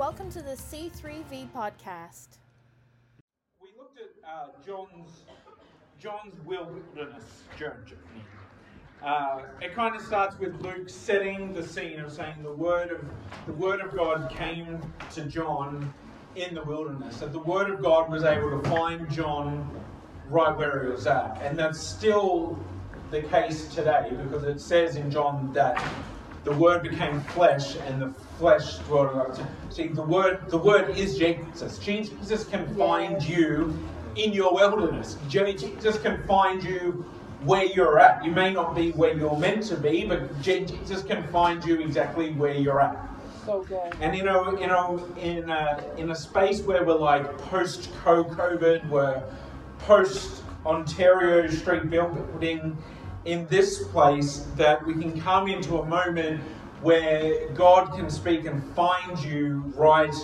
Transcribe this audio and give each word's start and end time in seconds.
Welcome 0.00 0.30
to 0.30 0.40
the 0.40 0.52
C3V 0.52 1.50
podcast. 1.54 2.38
We 3.60 3.68
looked 3.78 3.98
at 3.98 4.08
uh, 4.26 4.46
John's 4.64 5.24
John's 5.98 6.32
wilderness 6.46 7.42
journey. 7.58 7.98
Uh, 9.04 9.42
it 9.60 9.74
kind 9.74 9.94
of 9.94 10.00
starts 10.00 10.38
with 10.38 10.58
Luke 10.62 10.88
setting 10.88 11.52
the 11.52 11.62
scene 11.62 12.00
of 12.00 12.10
saying 12.10 12.42
the 12.42 12.50
word 12.50 12.92
of 12.92 13.04
the 13.44 13.52
word 13.52 13.82
of 13.82 13.94
God 13.94 14.30
came 14.30 14.80
to 15.12 15.26
John 15.26 15.92
in 16.34 16.54
the 16.54 16.62
wilderness. 16.62 17.18
That 17.18 17.34
the 17.34 17.38
word 17.38 17.68
of 17.68 17.82
God 17.82 18.10
was 18.10 18.24
able 18.24 18.58
to 18.58 18.70
find 18.70 19.06
John 19.10 19.70
right 20.30 20.56
where 20.56 20.82
he 20.82 20.92
was 20.92 21.06
at, 21.06 21.42
and 21.42 21.58
that's 21.58 21.78
still 21.78 22.58
the 23.10 23.20
case 23.20 23.68
today 23.74 24.12
because 24.22 24.44
it 24.44 24.62
says 24.62 24.96
in 24.96 25.10
John 25.10 25.52
that 25.52 25.76
the 26.44 26.52
word 26.52 26.82
became 26.82 27.20
flesh 27.20 27.76
and 27.76 28.00
the 28.00 28.10
flesh 28.38 28.78
dwelt 28.78 29.12
among 29.12 29.30
us. 29.32 29.40
See, 29.70 29.88
the 29.88 30.02
word 30.02 30.48
the 30.48 30.58
word 30.58 30.96
is 30.96 31.18
Jesus. 31.18 31.78
Jesus 31.78 32.44
can 32.44 32.74
find 32.76 33.22
you 33.22 33.78
in 34.16 34.32
your 34.32 34.52
wilderness. 34.54 35.18
Jesus 35.28 35.98
can 36.00 36.22
find 36.26 36.62
you 36.64 37.04
where 37.42 37.64
you're 37.64 37.98
at. 37.98 38.24
You 38.24 38.32
may 38.32 38.52
not 38.52 38.74
be 38.74 38.92
where 38.92 39.16
you're 39.16 39.36
meant 39.36 39.64
to 39.64 39.76
be, 39.76 40.04
but 40.04 40.40
Jesus 40.42 41.02
can 41.02 41.26
find 41.28 41.64
you 41.64 41.80
exactly 41.80 42.32
where 42.32 42.54
you're 42.54 42.80
at. 42.80 42.96
So 43.46 43.62
good. 43.62 43.94
And 44.00 44.16
you 44.16 44.22
know, 44.22 44.58
you 44.58 44.66
know, 44.66 45.06
in 45.18 45.48
a, 45.48 45.82
in 45.96 46.10
a 46.10 46.14
space 46.14 46.60
where 46.60 46.84
we're 46.84 46.94
like 46.94 47.38
post 47.38 47.90
co-COVID, 48.02 48.88
we're 48.88 49.22
post 49.78 50.42
Ontario 50.66 51.48
street 51.48 51.88
building, 51.88 52.76
in 53.24 53.46
this 53.48 53.82
place 53.88 54.46
that 54.56 54.84
we 54.86 54.94
can 54.94 55.20
come 55.20 55.48
into 55.48 55.78
a 55.78 55.86
moment 55.86 56.40
where 56.80 57.48
God 57.50 57.94
can 57.94 58.08
speak 58.08 58.46
and 58.46 58.64
find 58.74 59.22
you 59.22 59.62
right 59.76 60.14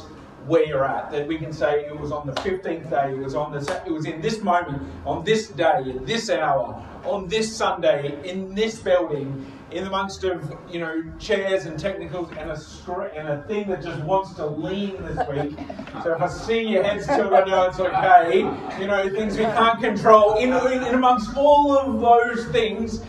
where 0.46 0.64
you're 0.64 0.84
at. 0.84 1.10
That 1.10 1.26
we 1.26 1.38
can 1.38 1.52
say 1.52 1.84
it 1.84 1.98
was 1.98 2.12
on 2.12 2.26
the 2.26 2.32
15th 2.32 2.88
day, 2.88 3.12
it 3.12 3.18
was 3.18 3.34
on 3.34 3.52
this, 3.52 3.68
it 3.68 3.92
was 3.92 4.06
in 4.06 4.20
this 4.20 4.42
moment, 4.42 4.82
on 5.04 5.24
this 5.24 5.48
day, 5.48 5.92
at 5.94 6.06
this 6.06 6.30
hour, 6.30 6.82
on 7.04 7.28
this 7.28 7.54
Sunday, 7.54 8.18
in 8.28 8.54
this 8.54 8.78
building, 8.78 9.44
in 9.72 9.84
amongst 9.86 10.22
of 10.24 10.56
you 10.70 10.78
know 10.78 11.02
chairs 11.18 11.66
and 11.66 11.78
technicals 11.78 12.30
and 12.38 12.50
a 12.50 12.56
scr- 12.58 13.10
and 13.16 13.28
a 13.28 13.42
thing 13.44 13.68
that 13.68 13.82
just 13.82 14.00
wants 14.04 14.34
to 14.34 14.46
lean 14.46 15.02
this 15.02 15.16
week. 15.28 15.58
So 16.02 16.14
if 16.14 16.22
I 16.22 16.28
see 16.28 16.60
your 16.68 16.84
heads 16.84 17.06
tilt, 17.06 17.32
I 17.32 17.44
know 17.44 17.64
it's 17.64 17.80
okay. 17.80 18.38
You 18.80 18.86
know 18.86 19.08
things 19.10 19.36
we 19.36 19.44
can't 19.44 19.80
control. 19.80 20.36
In, 20.38 20.52
in, 20.52 20.94
amongst 20.94 21.36
all 21.36 21.76
of 21.76 22.00
those 22.00 22.46
things, 22.52 23.02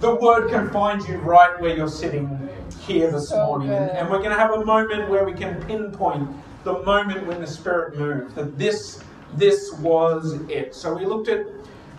the 0.00 0.14
word 0.14 0.50
can 0.50 0.70
find 0.70 1.06
you 1.06 1.18
right 1.18 1.60
where 1.60 1.76
you're 1.76 1.88
sitting 1.88 2.48
here 2.80 3.10
this 3.10 3.28
So 3.28 3.44
morning, 3.46 3.68
good. 3.68 3.90
and 3.90 4.10
we're 4.10 4.18
going 4.18 4.30
to 4.30 4.36
have 4.36 4.52
a 4.52 4.64
moment 4.64 5.08
where 5.10 5.24
we 5.24 5.32
can 5.34 5.62
pinpoint 5.64 6.28
the 6.64 6.82
moment 6.82 7.26
when 7.26 7.40
the 7.40 7.46
Spirit 7.46 7.98
moved. 7.98 8.34
That 8.36 8.58
this 8.58 9.02
this 9.34 9.72
was 9.80 10.34
it. 10.48 10.74
So 10.74 10.94
we 10.94 11.04
looked 11.04 11.28
at 11.28 11.46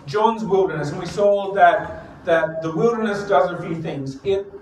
John's 0.06 0.42
wilderness, 0.44 0.90
and 0.90 0.98
we 0.98 1.06
saw 1.06 1.52
that 1.54 2.05
that 2.26 2.60
the 2.60 2.70
wilderness 2.70 3.26
does 3.28 3.50
a 3.50 3.62
few 3.62 3.80
things. 3.80 4.18
It 4.24 4.52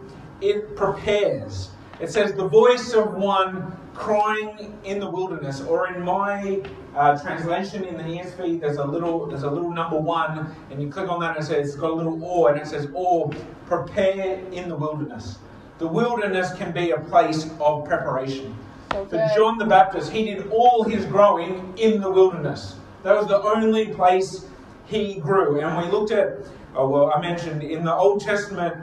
it 0.41 0.77
prepares. 0.77 1.71
It 2.01 2.11
says 2.11 2.35
the 2.35 2.47
voice 2.47 2.93
of 2.93 3.15
one 3.15 3.77
crying 3.95 4.79
in 4.85 4.99
the 4.99 5.11
wilderness, 5.11 5.61
or 5.63 5.89
in 5.89 6.03
my 6.03 6.61
uh, 6.97 7.19
translation 7.19 7.85
in 7.85 7.97
the 7.97 8.03
ESV, 8.03 8.61
there's 8.61 8.77
a 8.77 8.85
little 8.85 9.27
there's 9.27 9.43
a 9.43 9.51
little 9.51 9.71
number 9.71 9.99
one, 9.99 10.55
and 10.71 10.83
you 10.83 10.89
click 10.91 11.09
on 11.09 11.21
that 11.21 11.37
and 11.37 11.45
it 11.45 11.47
says 11.47 11.69
it's 11.69 11.77
got 11.77 11.91
a 11.91 11.95
little 11.95 12.23
or, 12.25 12.53
and 12.53 12.61
it 12.61 12.67
says 12.67 12.89
or 12.95 13.31
prepare 13.67 14.39
in 14.53 14.69
the 14.69 14.77
wilderness. 14.77 15.39
The 15.79 15.87
wilderness 15.87 16.53
can 16.55 16.73
be 16.73 16.91
a 16.91 17.01
place 17.01 17.51
of 17.61 17.85
preparation. 17.85 18.57
So 18.93 19.07
For. 19.07 19.29
John 19.35 19.59
the 19.59 19.65
Baptist, 19.65 20.13
he 20.13 20.27
did 20.27 20.49
all 20.51 20.85
his 20.85 21.05
growing 21.07 21.75
in 21.77 22.01
the 22.01 22.11
wilderness. 22.11 22.77
That 23.03 23.17
was 23.17 23.27
the 23.27 23.43
only 23.43 23.89
place 23.89 24.47
he 24.87 25.15
grew. 25.15 25.61
And 25.61 25.77
we 25.77 25.91
looked 25.91 26.13
at, 26.13 26.47
oh, 26.75 26.89
well, 26.89 27.13
I 27.15 27.21
mentioned 27.21 27.63
in 27.63 27.85
the 27.85 27.95
Old 27.95 28.21
Testament, 28.21 28.75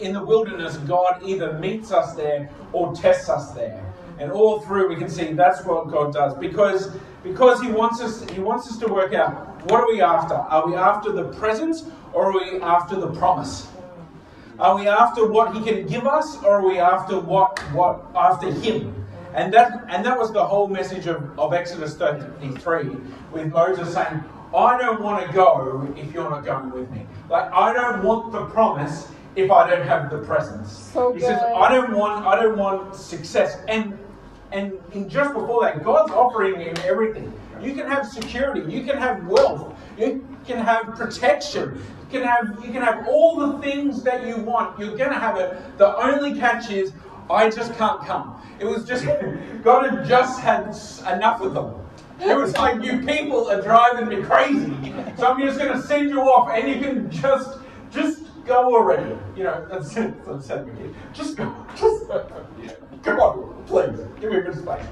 in 0.00 0.12
the 0.12 0.24
wilderness, 0.24 0.76
God 0.78 1.22
either 1.24 1.58
meets 1.58 1.92
us 1.92 2.14
there 2.14 2.50
or 2.72 2.94
tests 2.94 3.28
us 3.28 3.52
there. 3.52 3.84
And 4.18 4.30
all 4.30 4.60
through 4.60 4.88
we 4.88 4.96
can 4.96 5.08
see 5.08 5.32
that's 5.32 5.64
what 5.64 5.88
God 5.88 6.12
does. 6.12 6.34
Because 6.34 6.96
because 7.22 7.60
he 7.60 7.68
wants 7.68 8.00
us 8.00 8.28
he 8.30 8.40
wants 8.40 8.70
us 8.70 8.78
to 8.78 8.86
work 8.86 9.12
out 9.14 9.54
what 9.70 9.80
are 9.80 9.88
we 9.90 10.00
after? 10.00 10.34
Are 10.34 10.66
we 10.66 10.74
after 10.76 11.10
the 11.10 11.24
presence 11.34 11.84
or 12.12 12.30
are 12.30 12.32
we 12.32 12.60
after 12.60 12.96
the 12.96 13.10
promise? 13.12 13.66
Are 14.58 14.76
we 14.76 14.86
after 14.86 15.26
what 15.26 15.54
he 15.54 15.62
can 15.62 15.86
give 15.86 16.06
us, 16.06 16.36
or 16.44 16.60
are 16.60 16.68
we 16.68 16.78
after 16.78 17.18
what 17.18 17.58
what 17.72 18.06
after 18.14 18.52
him? 18.52 19.04
And 19.34 19.52
that 19.52 19.84
and 19.88 20.04
that 20.04 20.16
was 20.16 20.32
the 20.32 20.44
whole 20.44 20.68
message 20.68 21.06
of, 21.06 21.36
of 21.38 21.52
Exodus 21.52 21.96
33, 21.96 22.90
with 23.32 23.52
Moses 23.52 23.92
saying, 23.92 24.22
I 24.54 24.78
don't 24.78 25.02
want 25.02 25.26
to 25.26 25.32
go 25.32 25.92
if 25.96 26.12
you're 26.12 26.30
not 26.30 26.44
going 26.44 26.70
with 26.70 26.90
me. 26.90 27.06
Like 27.28 27.50
I 27.52 27.72
don't 27.72 28.04
want 28.04 28.32
the 28.32 28.46
promise 28.46 29.08
if 29.34 29.50
I 29.50 29.68
don't 29.68 29.86
have 29.86 30.10
the 30.10 30.18
presence. 30.18 30.72
So 30.72 31.12
he 31.12 31.20
says. 31.20 31.42
I 31.42 31.74
don't 31.74 31.96
want 31.96 32.24
I 32.24 32.40
don't 32.40 32.56
want 32.56 32.94
success. 32.94 33.58
And 33.68 33.98
and 34.52 34.78
in 34.92 35.08
just 35.08 35.34
before 35.34 35.62
that, 35.62 35.82
God's 35.82 36.12
offering 36.12 36.60
him 36.60 36.76
everything. 36.84 37.32
You 37.60 37.74
can 37.74 37.88
have 37.88 38.06
security, 38.06 38.60
you 38.72 38.84
can 38.84 38.96
have 38.96 39.26
wealth, 39.26 39.74
you 39.98 40.26
can 40.46 40.58
have 40.58 40.94
protection, 40.94 41.82
you 42.12 42.20
can 42.20 42.22
have 42.22 42.64
you 42.64 42.70
can 42.70 42.82
have 42.82 43.08
all 43.08 43.36
the 43.36 43.58
things 43.58 44.02
that 44.04 44.26
you 44.26 44.36
want. 44.36 44.78
You're 44.78 44.96
gonna 44.96 45.18
have 45.18 45.36
it. 45.36 45.78
The 45.78 45.96
only 45.96 46.38
catch 46.38 46.70
is 46.70 46.92
I 47.28 47.50
just 47.50 47.74
can't 47.76 48.00
come. 48.02 48.40
It 48.60 48.66
was 48.66 48.86
just 48.86 49.04
God 49.64 49.90
had 49.90 50.06
just 50.06 50.38
had 50.40 50.68
enough 51.12 51.40
of 51.40 51.54
them. 51.54 51.74
It 52.20 52.36
was 52.36 52.52
like 52.56 52.82
you 52.82 53.00
people 53.04 53.50
are 53.50 53.60
driving 53.60 54.08
me 54.08 54.22
crazy. 54.24 54.94
So 55.16 55.26
I'm 55.26 55.40
just 55.40 55.58
gonna 55.58 55.80
send 55.82 56.10
you 56.10 56.20
off 56.22 56.50
and 56.54 56.68
you 56.68 56.80
can 56.80 57.10
just 57.10 57.58
just 57.90 58.22
go 58.44 58.74
already. 58.74 59.16
You 59.36 59.44
know, 59.44 59.66
that's 59.70 59.96
it. 59.96 60.24
That's 60.24 60.50
it. 60.50 60.66
Just 61.12 61.36
go. 61.36 61.54
Just 61.76 62.08
come 63.02 63.20
on, 63.20 63.64
please. 63.66 63.98
Give 64.20 64.30
me 64.30 64.38
a 64.38 64.40
bit 64.42 64.46
of 64.48 64.58
space. 64.58 64.86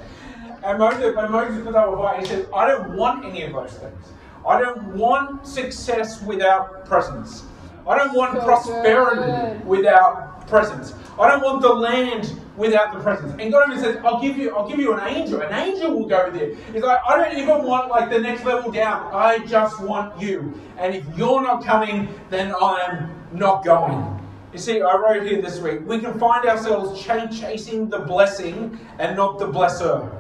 And 0.64 0.78
Moses, 0.78 1.16
when 1.16 1.32
Moses 1.32 1.64
was 1.64 1.74
over 1.74 1.96
fire, 1.96 2.20
he 2.20 2.26
said, 2.26 2.46
I 2.54 2.68
don't 2.68 2.96
want 2.96 3.24
any 3.24 3.42
of 3.42 3.52
those 3.52 3.72
things. 3.72 4.06
I 4.46 4.60
don't 4.60 4.96
want 4.96 5.46
success 5.46 6.22
without 6.22 6.84
presence. 6.84 7.44
I 7.86 7.98
don't 7.98 8.14
want 8.14 8.34
So 8.38 8.44
prosperity 8.44 9.22
good. 9.22 9.66
without 9.66 10.46
presence. 10.46 10.94
I 11.18 11.28
don't 11.28 11.42
want 11.42 11.62
the 11.62 11.72
land 11.72 12.40
without 12.56 12.92
the 12.92 13.00
presence. 13.00 13.34
And 13.38 13.50
God 13.50 13.68
even 13.68 13.82
says, 13.82 13.98
I'll 14.04 14.20
give 14.20 14.36
you, 14.36 14.54
I'll 14.54 14.68
give 14.68 14.78
you 14.78 14.92
an 14.94 15.06
angel. 15.08 15.40
An 15.40 15.52
angel 15.52 15.92
will 15.98 16.06
go 16.06 16.30
there. 16.30 16.54
He's 16.72 16.82
like, 16.82 16.98
I 17.08 17.16
don't 17.16 17.38
even 17.38 17.64
want 17.64 17.90
like 17.90 18.10
the 18.10 18.18
next 18.18 18.44
level 18.44 18.70
down. 18.70 19.08
I 19.12 19.38
just 19.38 19.80
want 19.80 20.20
you. 20.20 20.60
And 20.78 20.94
if 20.94 21.04
you're 21.16 21.42
not 21.42 21.64
coming, 21.64 22.08
then 22.30 22.54
I'm 22.60 23.10
not 23.32 23.64
going. 23.64 24.18
You 24.52 24.58
see, 24.58 24.82
I 24.82 24.94
wrote 24.96 25.22
here 25.26 25.40
this 25.40 25.60
week, 25.60 25.80
we 25.86 25.98
can 25.98 26.18
find 26.18 26.46
ourselves 26.46 27.00
ch- 27.02 27.40
chasing 27.40 27.88
the 27.88 28.00
blessing 28.00 28.78
and 28.98 29.16
not 29.16 29.38
the 29.38 29.46
blesser. 29.46 30.18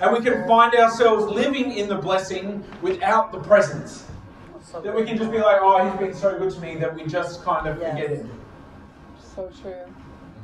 And 0.00 0.12
we 0.12 0.20
can 0.20 0.48
find 0.48 0.74
ourselves 0.74 1.26
living 1.26 1.72
in 1.72 1.88
the 1.88 1.96
blessing 1.96 2.64
without 2.80 3.32
the 3.32 3.38
presence. 3.38 4.06
So 4.62 4.80
That 4.80 4.94
we 4.94 5.04
can 5.04 5.18
just 5.18 5.30
be 5.30 5.38
like, 5.38 5.58
oh, 5.60 5.88
he's 5.88 5.98
been 6.00 6.14
so 6.14 6.36
good 6.38 6.52
to 6.52 6.60
me 6.60 6.76
that 6.76 6.94
we 6.94 7.04
just 7.06 7.44
kind 7.44 7.68
of 7.68 7.76
forget 7.76 8.10
him. 8.10 8.30
So 9.18 9.50
true. 9.62 9.74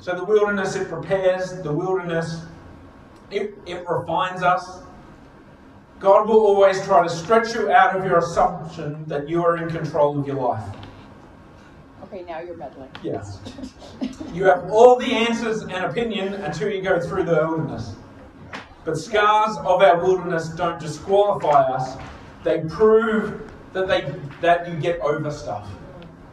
So 0.01 0.15
the 0.15 0.25
wilderness, 0.25 0.77
it 0.77 0.89
prepares, 0.89 1.53
the 1.63 1.73
wilderness, 1.73 2.43
it, 3.31 3.59
it 3.67 3.87
refines 3.87 4.43
us. 4.43 4.83
God 5.99 6.27
will 6.27 6.41
always 6.41 6.83
try 6.87 7.03
to 7.03 7.09
stretch 7.11 7.55
you 7.55 7.71
out 7.71 7.95
of 7.95 8.05
your 8.05 8.19
assumption 8.19 9.05
that 9.07 9.29
you 9.29 9.45
are 9.45 9.59
in 9.59 9.69
control 9.69 10.19
of 10.19 10.27
your 10.27 10.37
life. 10.37 10.65
Okay, 12.05 12.25
now 12.25 12.41
you're 12.41 12.57
meddling. 12.57 12.91
Yes. 13.03 13.39
You 14.33 14.45
have 14.45 14.71
all 14.71 14.97
the 14.97 15.13
answers 15.13 15.63
and 15.63 15.85
opinion 15.85 16.35
until 16.35 16.71
you 16.71 16.81
go 16.81 16.99
through 16.99 17.25
the 17.25 17.35
wilderness. 17.35 17.95
But 18.85 18.97
scars 18.97 19.59
of 19.59 19.83
our 19.83 20.03
wilderness 20.03 20.49
don't 20.49 20.81
disqualify 20.81 21.61
us. 21.61 21.99
They 22.43 22.61
prove 22.61 23.53
that 23.75 23.87
they 23.87 24.13
that 24.41 24.67
you 24.69 24.81
get 24.81 24.99
over 25.01 25.31
stuff. 25.31 25.69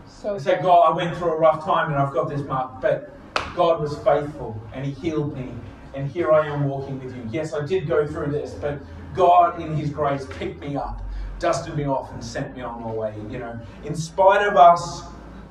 So 0.07 0.37
say. 0.39 0.59
God, 0.61 0.93
I 0.93 0.95
went 0.95 1.17
through 1.17 1.33
a 1.33 1.37
rough 1.37 1.65
time 1.65 1.91
and 1.91 2.01
I've 2.01 2.13
got 2.13 2.29
this 2.29 2.41
mark, 2.41 2.81
but 2.81 3.16
God 3.57 3.81
was 3.81 3.97
faithful 3.99 4.55
and 4.73 4.85
He 4.85 4.91
healed 4.91 5.35
me, 5.35 5.51
and 5.95 6.09
here 6.09 6.31
I 6.31 6.47
am 6.47 6.65
walking 6.69 7.03
with 7.03 7.15
you. 7.15 7.23
Yes, 7.31 7.53
I 7.53 7.65
did 7.65 7.87
go 7.87 8.05
through 8.05 8.31
this, 8.31 8.53
but 8.53 8.79
God, 9.15 9.59
in 9.59 9.75
His 9.75 9.89
grace, 9.89 10.27
picked 10.37 10.61
me 10.61 10.77
up, 10.77 11.01
dusted 11.39 11.75
me 11.75 11.85
off, 11.85 12.13
and 12.13 12.23
sent 12.23 12.55
me 12.55 12.61
on 12.61 12.83
my 12.83 12.91
way. 12.91 13.15
You 13.31 13.39
know, 13.39 13.59
in 13.83 13.95
spite 13.95 14.47
of 14.47 14.55
us, 14.55 15.01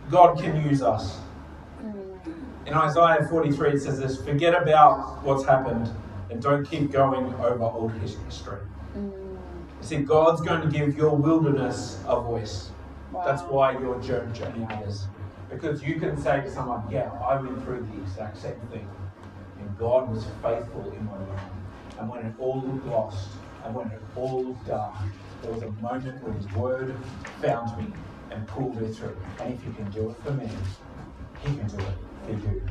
God 0.09 0.39
can 0.39 0.65
use 0.65 0.83
us. 0.83 1.19
In 2.65 2.75
Isaiah 2.75 3.27
43, 3.29 3.71
it 3.73 3.81
says 3.83 3.99
this 3.99 4.23
Forget 4.25 4.61
about 4.61 5.23
what's 5.25 5.45
happened 5.45 5.91
and 6.31 6.41
don't 6.41 6.65
keep 6.65 6.91
going 6.93 7.33
over 7.35 7.65
old 7.65 7.93
history. 7.93 8.59
Mm, 8.97 9.13
You 9.81 9.83
see, 9.83 9.97
God's 9.99 10.41
going 10.41 10.63
to 10.63 10.69
give 10.69 10.97
your 10.97 11.15
wilderness 11.15 12.01
a 12.07 12.21
voice. 12.21 12.71
wow. 13.13 13.25
That's 13.25 13.43
why 13.43 13.73
your 13.79 14.01
journey 14.01 14.33
journey 14.33 14.61
matters. 14.61 15.07
Because 15.51 15.83
you 15.83 16.01
can 16.01 16.17
say 16.21 16.41
to 16.41 16.51
someone, 16.51 16.83
Yeah, 16.91 17.11
I 17.13 17.41
went 17.41 17.63
through 17.65 17.87
the 17.93 18.03
exact 18.03 18.39
same 18.39 18.59
thing. 18.73 18.89
And 19.61 19.79
God 19.79 20.11
was 20.11 20.25
faithful 20.43 20.93
in 20.93 21.05
my 21.07 21.19
life. 21.19 21.41
And 21.99 22.09
when 22.09 22.27
it 22.27 22.35
all 22.39 22.63
looked 22.63 22.87
lost, 22.87 23.29
and 23.65 23.75
when 23.75 23.89
it 23.89 24.03
all 24.17 24.45
looked 24.45 24.67
dark, 24.67 24.95
there 25.43 25.53
was 25.53 25.63
a 25.63 25.71
moment 25.83 26.23
when 26.23 26.35
His 26.35 26.51
Word 26.53 26.95
found 27.41 27.77
me 27.79 27.93
and 28.31 28.47
pulled 28.49 28.81
me 28.81 28.93
through. 28.93 29.17
And 29.41 29.55
if 29.55 29.63
He 29.63 29.73
can 29.73 29.91
do 29.91 30.11
it 30.11 30.17
for 30.23 30.33
me, 30.33 30.49
He 31.41 31.57
can 31.57 31.67
do 31.69 31.77
it 31.79 31.95
for 32.25 32.33
you. 32.33 32.63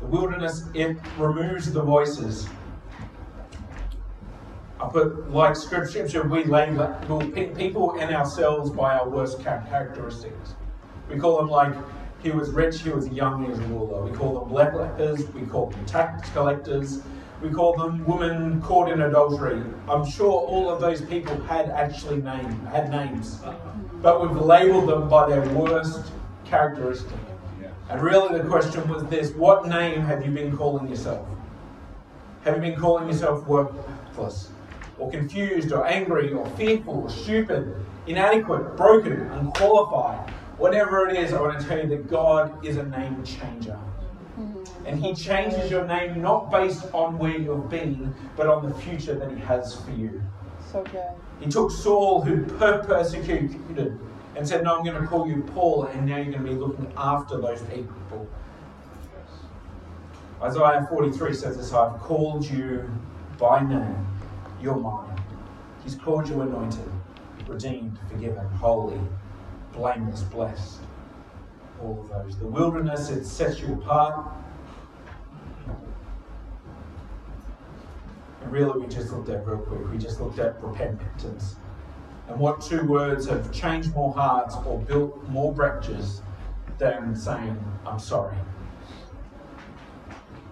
The 0.00 0.06
wilderness, 0.06 0.64
it 0.74 0.96
removes 1.16 1.72
the 1.72 1.82
voices. 1.82 2.48
I 4.78 4.88
put, 4.88 5.30
like 5.30 5.56
scripture, 5.56 6.22
we 6.22 6.44
label 6.44 6.94
people 7.56 7.96
and 7.98 8.14
ourselves 8.14 8.70
by 8.70 8.98
our 8.98 9.08
worst 9.08 9.42
characteristics. 9.42 10.54
We 11.08 11.18
call 11.18 11.36
them 11.38 11.48
like, 11.48 11.74
he 12.22 12.30
was 12.30 12.50
rich, 12.50 12.82
he 12.82 12.90
was 12.90 13.08
young, 13.08 13.44
he 13.44 13.50
was 13.50 13.58
a 13.58 13.62
ruler. 13.62 14.02
We 14.02 14.16
call 14.16 14.40
them 14.40 14.48
black 14.48 14.74
lepers, 14.74 15.26
we 15.28 15.42
call 15.42 15.66
them 15.66 15.84
tax 15.86 16.28
collectors, 16.30 17.02
we 17.42 17.50
call 17.50 17.76
them 17.76 18.04
women 18.04 18.60
caught 18.62 18.90
in 18.90 19.02
adultery. 19.02 19.62
I'm 19.88 20.04
sure 20.04 20.32
all 20.32 20.70
of 20.70 20.80
those 20.80 21.02
people 21.02 21.38
had 21.42 21.68
actually 21.68 22.22
name, 22.22 22.66
had 22.66 22.90
names, 22.90 23.40
but 24.02 24.20
we've 24.20 24.40
labeled 24.40 24.88
them 24.88 25.08
by 25.08 25.28
their 25.28 25.46
worst 25.50 26.10
characteristic. 26.44 27.18
And 27.88 28.02
really, 28.02 28.36
the 28.36 28.48
question 28.48 28.88
was 28.88 29.04
this: 29.04 29.30
What 29.32 29.68
name 29.68 30.00
have 30.00 30.24
you 30.24 30.32
been 30.32 30.56
calling 30.56 30.88
yourself? 30.88 31.28
Have 32.42 32.56
you 32.56 32.62
been 32.62 32.80
calling 32.80 33.06
yourself 33.06 33.46
worthless, 33.46 34.48
or 34.98 35.10
confused, 35.10 35.70
or 35.70 35.86
angry, 35.86 36.32
or 36.32 36.46
fearful, 36.50 37.02
or 37.02 37.10
stupid, 37.10 37.76
inadequate, 38.08 38.76
broken, 38.76 39.20
unqualified? 39.32 40.32
Whatever 40.58 41.08
it 41.08 41.16
is, 41.16 41.32
I 41.32 41.40
want 41.40 41.60
to 41.60 41.66
tell 41.66 41.78
you 41.78 41.88
that 41.88 42.08
God 42.08 42.64
is 42.64 42.76
a 42.76 42.84
name 42.84 43.22
changer. 43.24 43.78
Mm-hmm. 44.38 44.86
And 44.86 45.04
He 45.04 45.14
changes 45.14 45.70
your 45.70 45.86
name 45.86 46.22
not 46.22 46.50
based 46.50 46.86
on 46.94 47.18
where 47.18 47.36
you've 47.36 47.68
been, 47.68 48.14
but 48.36 48.46
on 48.46 48.68
the 48.68 48.74
future 48.76 49.14
that 49.14 49.30
He 49.30 49.38
has 49.40 49.74
for 49.74 49.90
you. 49.90 50.22
So 50.72 50.82
good. 50.84 51.02
He 51.40 51.46
took 51.48 51.70
Saul, 51.70 52.22
who 52.22 52.44
persecuted, 52.44 53.98
and 54.36 54.48
said, 54.48 54.64
No, 54.64 54.78
I'm 54.78 54.84
going 54.84 55.00
to 55.00 55.06
call 55.06 55.28
you 55.28 55.42
Paul, 55.54 55.84
and 55.84 56.06
now 56.06 56.16
you're 56.16 56.32
going 56.32 56.44
to 56.44 56.50
be 56.50 56.54
looking 56.54 56.90
after 56.96 57.38
those 57.38 57.62
people. 57.62 58.26
Isaiah 60.42 60.86
43 60.88 61.32
says 61.32 61.56
this 61.56 61.72
I've 61.72 61.98
called 62.00 62.44
you 62.44 62.90
by 63.38 63.60
name, 63.62 64.06
you're 64.60 64.76
mine. 64.76 65.18
He's 65.82 65.94
called 65.94 66.28
you 66.28 66.42
anointed, 66.42 66.90
redeemed, 67.46 67.98
forgiven, 68.10 68.46
holy, 68.48 69.00
blameless, 69.76 70.22
blessed. 70.22 70.80
All 71.82 72.00
of 72.00 72.08
those. 72.08 72.38
The 72.38 72.46
wilderness, 72.46 73.10
it 73.10 73.24
sets 73.24 73.60
you 73.60 73.74
apart. 73.74 74.32
And 78.42 78.52
really, 78.52 78.80
we 78.80 78.86
just 78.86 79.12
looked 79.12 79.28
at 79.28 79.46
real 79.46 79.58
quick, 79.58 79.90
we 79.90 79.98
just 79.98 80.20
looked 80.20 80.38
at 80.38 80.62
repentance. 80.62 81.56
And 82.28 82.40
what 82.40 82.60
two 82.60 82.84
words 82.84 83.28
have 83.28 83.52
changed 83.52 83.94
more 83.94 84.12
hearts 84.12 84.56
or 84.66 84.78
built 84.78 85.22
more 85.28 85.52
breaches 85.52 86.22
than 86.78 87.14
saying, 87.14 87.62
I'm 87.86 87.98
sorry? 87.98 88.36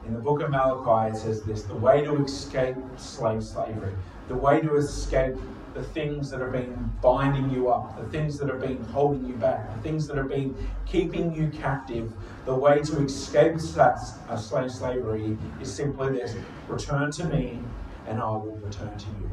In 0.06 0.12
the 0.12 0.20
book 0.20 0.43
of 0.43 0.50
Malachi, 0.50 1.17
it 1.17 1.20
says 1.20 1.43
this 1.43 1.62
the 1.62 1.75
way 1.75 2.05
to 2.05 2.23
escape 2.25 2.77
slave 2.97 3.43
slavery, 3.43 3.93
the 4.29 4.35
way 4.35 4.61
to 4.61 4.77
escape 4.77 5.35
the 5.75 5.82
things 5.82 6.31
that 6.31 6.41
have 6.41 6.53
been 6.53 6.93
binding 7.03 7.50
you 7.50 7.69
up, 7.69 8.00
the 8.00 8.09
things 8.09 8.38
that 8.38 8.49
have 8.49 8.61
been 8.61 8.82
holding 8.85 9.26
you 9.26 9.35
back, 9.35 9.75
the 9.76 9.82
things 9.82 10.06
that 10.06 10.17
have 10.17 10.29
been 10.29 10.56
keeping 10.87 11.35
you 11.35 11.49
captive, 11.49 12.12
the 12.47 12.55
way 12.55 12.81
to 12.81 13.05
escape 13.05 13.56
that 13.75 13.99
uh, 14.29 14.37
slave 14.37 14.71
slavery 14.71 15.37
is 15.61 15.75
simply 15.75 16.12
this 16.12 16.37
return 16.69 17.11
to 17.11 17.25
me 17.25 17.59
and 18.06 18.21
I 18.21 18.31
will 18.31 18.61
return 18.62 18.97
to 18.97 19.06
you. 19.21 19.31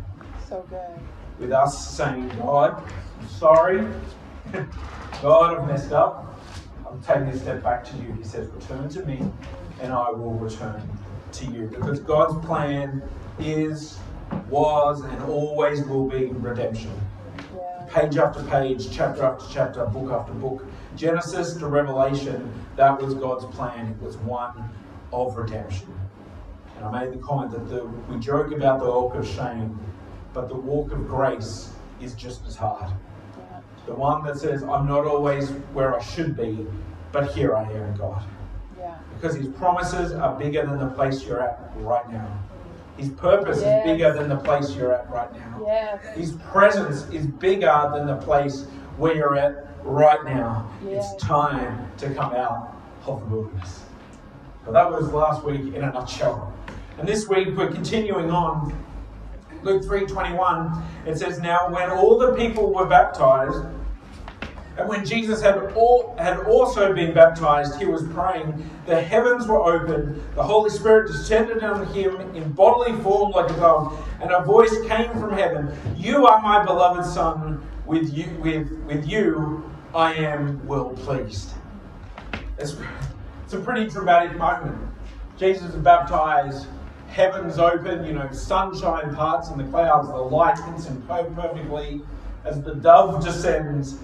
So 0.47 0.65
good 0.69 0.99
with 1.41 1.51
us 1.51 1.97
saying, 1.97 2.29
God, 2.37 2.83
I'm 3.19 3.27
sorry. 3.27 3.85
God, 5.21 5.57
I've 5.57 5.67
messed 5.67 5.91
up. 5.91 6.39
I'm 6.87 7.01
taking 7.01 7.23
a 7.23 7.37
step 7.37 7.63
back 7.63 7.83
to 7.85 7.97
you. 7.97 8.13
He 8.13 8.23
says, 8.23 8.47
Return 8.49 8.87
to 8.89 9.05
me, 9.05 9.19
and 9.81 9.91
I 9.91 10.11
will 10.11 10.33
return 10.33 10.81
to 11.33 11.45
you. 11.45 11.67
Because 11.67 11.99
God's 11.99 12.45
plan 12.45 13.01
is, 13.39 13.97
was, 14.51 15.01
and 15.01 15.23
always 15.23 15.83
will 15.85 16.07
be 16.07 16.25
redemption. 16.25 16.91
Yeah. 17.55 17.85
Page 17.89 18.17
after 18.17 18.43
page, 18.43 18.91
chapter 18.91 19.23
after 19.23 19.45
chapter, 19.51 19.85
book 19.85 20.11
after 20.11 20.33
book. 20.33 20.65
Genesis 20.95 21.53
to 21.55 21.67
Revelation, 21.67 22.51
that 22.75 23.01
was 23.01 23.13
God's 23.13 23.45
plan. 23.55 23.87
It 23.87 24.01
was 24.01 24.17
one 24.17 24.69
of 25.13 25.37
redemption. 25.37 25.87
And 26.77 26.85
I 26.85 27.05
made 27.05 27.13
the 27.13 27.23
comment 27.23 27.51
that 27.51 27.69
the, 27.69 27.85
we 27.85 28.19
joke 28.19 28.51
about 28.51 28.79
the 28.79 28.85
walk 28.85 29.15
of 29.15 29.27
shame, 29.27 29.79
but 30.33 30.49
the 30.49 30.55
walk 30.55 30.91
of 30.91 31.07
grace 31.07 31.71
is 32.01 32.13
just 32.13 32.45
as 32.45 32.55
hard. 32.55 32.91
The 33.85 33.93
one 33.93 34.23
that 34.25 34.37
says, 34.37 34.63
I'm 34.63 34.87
not 34.87 35.05
always 35.05 35.49
where 35.73 35.97
I 35.97 36.01
should 36.01 36.37
be, 36.37 36.67
but 37.11 37.33
here 37.33 37.55
I 37.55 37.71
am, 37.71 37.95
God. 37.95 38.23
Yeah. 38.77 38.97
Because 39.15 39.35
His 39.35 39.47
promises 39.47 40.11
are 40.13 40.37
bigger 40.37 40.65
than 40.65 40.79
the 40.79 40.87
place 40.87 41.23
you're 41.23 41.41
at 41.41 41.71
right 41.77 42.09
now. 42.11 42.39
His 43.01 43.09
purpose 43.09 43.61
yes. 43.61 43.83
is 43.83 43.91
bigger 43.91 44.13
than 44.13 44.29
the 44.29 44.35
place 44.35 44.75
you're 44.75 44.93
at 44.93 45.09
right 45.09 45.33
now. 45.33 45.99
His 46.13 46.33
presence 46.51 47.09
is 47.09 47.25
bigger 47.25 47.89
than 47.91 48.05
the 48.05 48.17
place 48.17 48.65
where 48.97 49.15
you're 49.15 49.35
at 49.35 49.75
right 49.83 50.23
now. 50.23 50.69
It's 50.85 51.15
time 51.15 51.91
to 51.97 52.13
come 52.13 52.35
out 52.35 52.77
of 53.07 53.21
the 53.21 53.35
wilderness. 53.35 53.85
But 54.63 54.73
that 54.73 54.91
was 54.91 55.11
last 55.11 55.43
week 55.43 55.73
in 55.73 55.83
a 55.83 55.91
nutshell. 55.91 56.53
And 56.99 57.07
this 57.07 57.27
week 57.27 57.57
we're 57.57 57.71
continuing 57.71 58.29
on 58.29 58.71
Luke 59.63 59.81
3:21, 59.83 60.83
it 61.07 61.17
says, 61.17 61.39
Now 61.39 61.71
when 61.71 61.89
all 61.89 62.19
the 62.19 62.33
people 62.33 62.71
were 62.71 62.85
baptized, 62.85 63.63
and 64.81 64.89
when 64.89 65.05
Jesus 65.05 65.41
had, 65.41 65.57
all, 65.73 66.15
had 66.17 66.39
also 66.39 66.93
been 66.93 67.13
baptized, 67.13 67.79
he 67.79 67.85
was 67.85 68.03
praying. 68.07 68.67
The 68.87 68.99
heavens 68.99 69.47
were 69.47 69.61
opened, 69.61 70.21
the 70.35 70.43
Holy 70.43 70.71
Spirit 70.71 71.07
descended 71.07 71.63
on 71.63 71.85
him 71.93 72.19
in 72.35 72.51
bodily 72.51 72.99
form 73.03 73.31
like 73.31 73.51
a 73.51 73.55
dove, 73.55 74.07
and 74.21 74.31
a 74.31 74.43
voice 74.43 74.75
came 74.87 75.11
from 75.19 75.33
heaven 75.33 75.71
You 75.97 76.25
are 76.25 76.41
my 76.41 76.65
beloved 76.65 77.05
Son, 77.05 77.61
with 77.85 78.11
you, 78.11 78.27
with, 78.41 78.71
with 78.85 79.07
you 79.07 79.69
I 79.93 80.13
am 80.15 80.65
well 80.65 80.89
pleased. 80.89 81.51
It's, 82.57 82.75
it's 83.43 83.53
a 83.53 83.59
pretty 83.59 83.87
dramatic 83.87 84.35
moment. 84.37 84.77
Jesus 85.37 85.73
is 85.73 85.75
baptized 85.75 86.67
heavens 87.07 87.59
open, 87.59 88.05
you 88.05 88.13
know, 88.13 88.31
sunshine 88.31 89.13
parts 89.13 89.49
in 89.49 89.57
the 89.57 89.65
clouds, 89.65 90.07
the 90.07 90.15
light 90.15 90.57
hits 90.59 90.85
him 90.85 91.01
perfectly 91.03 92.01
as 92.45 92.61
the 92.63 92.73
dove 92.75 93.23
descends, 93.23 93.97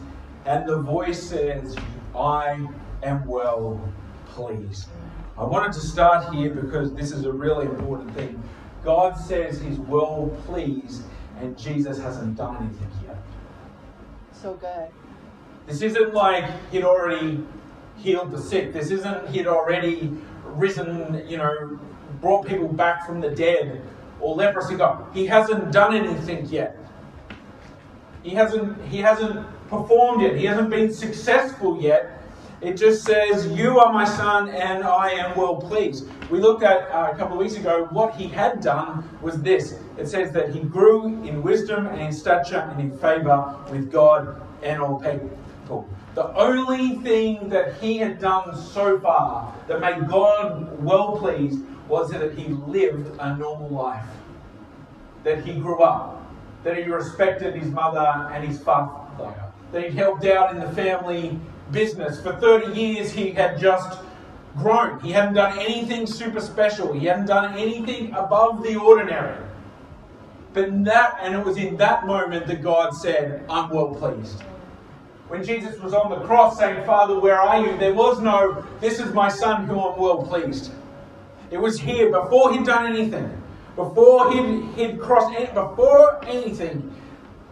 and 0.47 0.67
the 0.67 0.77
voice 0.77 1.21
says, 1.21 1.75
I 2.15 2.65
am 3.03 3.25
well 3.25 3.79
pleased. 4.27 4.87
I 5.37 5.43
wanted 5.43 5.73
to 5.73 5.81
start 5.81 6.33
here 6.33 6.49
because 6.49 6.93
this 6.93 7.11
is 7.11 7.25
a 7.25 7.31
really 7.31 7.65
important 7.65 8.15
thing. 8.15 8.41
God 8.83 9.17
says 9.17 9.59
he's 9.59 9.77
well 9.77 10.31
pleased, 10.45 11.03
and 11.39 11.57
Jesus 11.57 11.99
hasn't 11.99 12.37
done 12.37 12.55
anything 12.55 12.89
yet. 13.05 13.17
So 14.31 14.53
good. 14.53 14.89
This 15.67 15.81
isn't 15.81 16.13
like 16.13 16.49
he'd 16.71 16.85
already 16.85 17.43
healed 17.97 18.31
the 18.31 18.41
sick. 18.41 18.71
This 18.71 18.89
isn't 18.89 19.29
he'd 19.29 19.47
already 19.47 20.13
risen, 20.45 21.27
you 21.27 21.37
know, 21.37 21.77
brought 22.21 22.47
people 22.47 22.69
back 22.69 23.05
from 23.05 23.19
the 23.19 23.31
dead 23.31 23.81
or 24.21 24.33
leprosy 24.33 24.75
gone. 24.75 25.11
He 25.13 25.25
hasn't 25.25 25.73
done 25.73 25.93
anything 25.93 26.45
yet. 26.45 26.77
He 28.23 28.29
hasn't, 28.29 28.81
he 28.85 28.99
hasn't 28.99 29.45
performed 29.69 30.21
yet. 30.21 30.35
He 30.35 30.45
hasn't 30.45 30.69
been 30.69 30.91
successful 30.93 31.81
yet. 31.81 32.13
It 32.59 32.73
just 32.73 33.03
says, 33.03 33.47
You 33.47 33.79
are 33.79 33.93
my 33.93 34.05
son, 34.05 34.49
and 34.49 34.83
I 34.83 35.11
am 35.11 35.37
well 35.37 35.57
pleased. 35.57 36.07
We 36.31 36.39
looked 36.39 36.63
at 36.63 36.89
uh, 36.89 37.11
a 37.13 37.17
couple 37.17 37.33
of 37.33 37.39
weeks 37.39 37.55
ago 37.55 37.87
what 37.91 38.15
he 38.15 38.27
had 38.27 38.61
done 38.61 39.07
was 39.21 39.41
this 39.41 39.79
it 39.97 40.07
says 40.07 40.31
that 40.33 40.49
he 40.49 40.59
grew 40.61 41.05
in 41.23 41.41
wisdom 41.41 41.87
and 41.87 42.01
in 42.01 42.11
stature 42.11 42.67
and 42.71 42.79
in 42.79 42.97
favor 42.97 43.55
with 43.71 43.91
God 43.91 44.41
and 44.63 44.81
all 44.81 44.99
people. 44.99 45.87
The 46.15 46.33
only 46.33 46.95
thing 46.97 47.49
that 47.49 47.75
he 47.75 47.97
had 47.97 48.19
done 48.19 48.55
so 48.55 48.99
far 48.99 49.53
that 49.67 49.79
made 49.79 50.07
God 50.07 50.83
well 50.83 51.17
pleased 51.17 51.59
was 51.87 52.09
that 52.11 52.33
he 52.33 52.47
lived 52.47 53.15
a 53.19 53.37
normal 53.37 53.69
life, 53.69 54.05
that 55.23 55.45
he 55.45 55.53
grew 55.53 55.81
up, 55.81 56.25
that 56.63 56.75
he 56.75 56.83
respected 56.83 57.55
his 57.55 57.69
mother 57.69 58.31
and 58.33 58.43
his 58.43 58.59
father, 58.59 59.46
that 59.71 59.83
he'd 59.83 59.93
helped 59.93 60.25
out 60.25 60.53
in 60.53 60.59
the 60.59 60.71
family 60.71 61.39
business. 61.71 62.21
For 62.21 62.33
30 62.33 62.79
years, 62.79 63.11
he 63.11 63.31
had 63.31 63.59
just 63.59 63.99
grown. 64.57 64.99
He 64.99 65.11
hadn't 65.11 65.35
done 65.35 65.57
anything 65.59 66.07
super 66.07 66.39
special, 66.39 66.93
he 66.93 67.05
hadn't 67.05 67.27
done 67.27 67.57
anything 67.57 68.13
above 68.13 68.63
the 68.63 68.75
ordinary. 68.75 69.37
But 70.53 70.83
that, 70.85 71.19
and 71.21 71.35
it 71.35 71.45
was 71.45 71.57
in 71.57 71.77
that 71.77 72.07
moment 72.07 72.47
that 72.47 72.63
God 72.63 72.91
said, 72.91 73.45
I'm 73.49 73.69
well 73.69 73.93
pleased. 73.93 74.41
When 75.27 75.43
Jesus 75.43 75.77
was 75.79 75.93
on 75.93 76.09
the 76.09 76.25
cross 76.25 76.57
saying, 76.57 76.85
Father, 76.85 77.19
where 77.19 77.39
are 77.39 77.63
you? 77.63 77.77
There 77.77 77.93
was 77.93 78.21
no, 78.21 78.65
this 78.79 78.99
is 78.99 79.13
my 79.13 79.27
son 79.29 79.65
who 79.65 79.79
I'm 79.79 79.99
well 79.99 80.23
pleased. 80.23 80.71
It 81.51 81.57
was 81.57 81.79
here 81.79 82.09
before 82.11 82.53
he'd 82.53 82.65
done 82.65 82.85
anything. 82.85 83.29
Before 83.75 84.31
he'd, 84.31 84.63
he'd 84.75 84.99
crossed, 84.99 85.53
before 85.53 86.25
anything, 86.25 86.93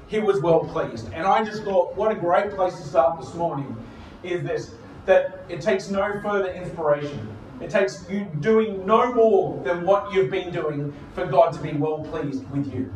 he 0.08 0.20
was 0.20 0.42
well 0.42 0.60
pleased. 0.60 1.12
And 1.14 1.26
I 1.26 1.44
just 1.44 1.64
thought, 1.64 1.96
what 1.96 2.12
a 2.12 2.16
great 2.16 2.52
place 2.52 2.76
to 2.76 2.84
start 2.84 3.20
this 3.20 3.34
morning 3.34 3.76
is 4.24 4.44
this 4.44 4.76
that 5.06 5.40
it 5.50 5.62
takes 5.62 5.90
no 5.90 6.20
further 6.22 6.52
inspiration. 6.52 7.28
It 7.62 7.70
takes 7.70 8.06
you 8.10 8.26
doing 8.40 8.86
no 8.86 9.14
more 9.14 9.64
than 9.64 9.86
what 9.86 10.14
you've 10.14 10.32
been 10.32 10.52
doing 10.52 10.94
for 11.14 11.26
God 11.26 11.54
to 11.54 11.60
be 11.60 11.74
well 11.74 12.04
pleased 12.04 12.50
with 12.50 12.74
you. 12.74 12.92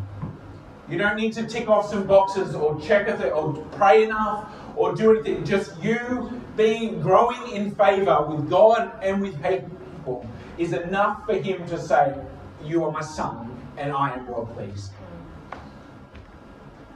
You 0.89 0.97
don't 0.97 1.17
need 1.17 1.33
to 1.33 1.45
tick 1.45 1.69
off 1.69 1.89
some 1.89 2.07
boxes 2.07 2.55
or 2.55 2.79
check 2.81 3.07
it 3.07 3.31
or 3.31 3.53
pray 3.73 4.03
enough 4.03 4.51
or 4.75 4.95
do 4.95 5.11
anything. 5.11 5.45
Just 5.45 5.81
you 5.83 6.41
being 6.57 6.99
growing 6.99 7.51
in 7.51 7.75
favor 7.75 8.23
with 8.23 8.49
God 8.49 8.91
and 9.03 9.21
with 9.21 9.41
people 9.43 10.27
is 10.57 10.73
enough 10.73 11.25
for 11.25 11.35
Him 11.35 11.65
to 11.67 11.79
say, 11.79 12.15
You 12.63 12.83
are 12.85 12.91
my 12.91 13.01
son, 13.01 13.55
and 13.77 13.93
I 13.93 14.15
am 14.15 14.27
well 14.27 14.47
pleased. 14.47 14.91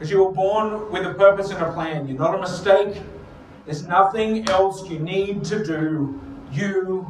Because 0.03 0.11
you 0.11 0.25
were 0.25 0.33
born 0.33 0.91
with 0.91 1.05
a 1.05 1.13
purpose 1.13 1.49
and 1.51 1.63
a 1.63 1.71
plan. 1.71 2.09
You're 2.09 2.17
not 2.17 2.35
a 2.35 2.37
mistake. 2.37 3.01
There's 3.63 3.87
nothing 3.87 4.49
else 4.49 4.89
you 4.89 4.99
need 4.99 5.45
to 5.45 5.63
do. 5.63 6.19
You 6.51 7.09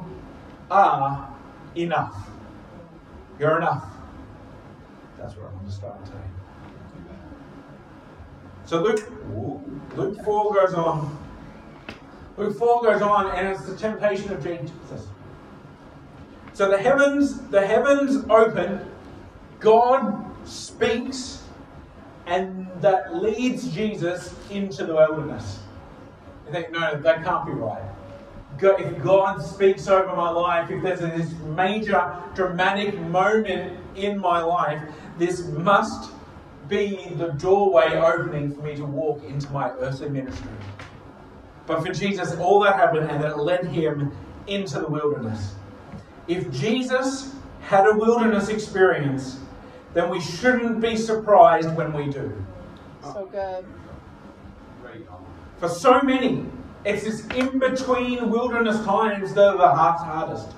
are 0.69 1.27
enough. 1.75 2.29
You're 3.39 3.57
enough. 3.57 3.83
That's 5.17 5.35
where 5.35 5.47
I 5.47 5.53
want 5.53 5.65
to 5.65 5.71
start 5.71 6.05
today. 6.05 6.17
So 8.65 8.79
Luke, 8.79 9.11
Luke 9.95 10.23
4 10.23 10.53
goes 10.53 10.75
on. 10.75 11.17
Luke 12.37 12.55
4 12.55 12.83
goes 12.83 13.01
on, 13.01 13.31
and 13.35 13.47
it's 13.47 13.65
the 13.65 13.75
temptation 13.75 14.31
of 14.31 14.43
Jesus. 14.43 15.07
So 16.53 16.69
the 16.69 16.77
heavens, 16.77 17.41
the 17.49 17.65
heavens 17.65 18.23
open, 18.29 18.87
God 19.59 20.23
speaks, 20.45 21.41
and 22.27 22.62
that 22.83 23.15
leads 23.15 23.73
Jesus 23.73 24.35
into 24.49 24.85
the 24.85 24.93
wilderness. 24.93 25.59
You 26.45 26.51
think, 26.51 26.71
no, 26.71 26.99
that 26.99 27.23
can't 27.23 27.45
be 27.45 27.53
right. 27.53 27.81
If 28.61 29.01
God 29.01 29.41
speaks 29.41 29.87
over 29.87 30.13
my 30.15 30.29
life, 30.29 30.69
if 30.69 30.83
there's 30.83 30.99
this 30.99 31.33
major 31.55 32.13
dramatic 32.35 32.99
moment 32.99 33.79
in 33.95 34.19
my 34.19 34.41
life, 34.41 34.81
this 35.17 35.47
must 35.47 36.11
be 36.67 37.09
the 37.15 37.29
doorway 37.29 37.95
opening 37.95 38.53
for 38.53 38.61
me 38.61 38.75
to 38.75 38.85
walk 38.85 39.23
into 39.23 39.49
my 39.51 39.71
earthly 39.79 40.09
ministry. 40.09 40.51
But 41.65 41.85
for 41.85 41.93
Jesus, 41.93 42.35
all 42.35 42.59
that 42.63 42.75
happened 42.75 43.09
and 43.09 43.23
it 43.23 43.37
led 43.37 43.65
him 43.65 44.11
into 44.47 44.79
the 44.79 44.87
wilderness. 44.87 45.55
If 46.27 46.51
Jesus 46.51 47.33
had 47.61 47.87
a 47.87 47.95
wilderness 47.95 48.49
experience, 48.49 49.39
then 49.93 50.09
we 50.09 50.19
shouldn't 50.19 50.81
be 50.81 50.97
surprised 50.97 51.73
when 51.75 51.93
we 51.93 52.09
do. 52.11 52.45
So 53.03 53.27
good. 53.31 53.65
For 55.59 55.69
so 55.69 56.01
many, 56.01 56.45
it's 56.85 57.03
this 57.03 57.25
in 57.27 57.59
between 57.59 58.29
wilderness 58.29 58.83
times 58.85 59.33
that 59.33 59.55
are 59.55 59.57
the 59.57 59.67
hardest. 59.67 60.49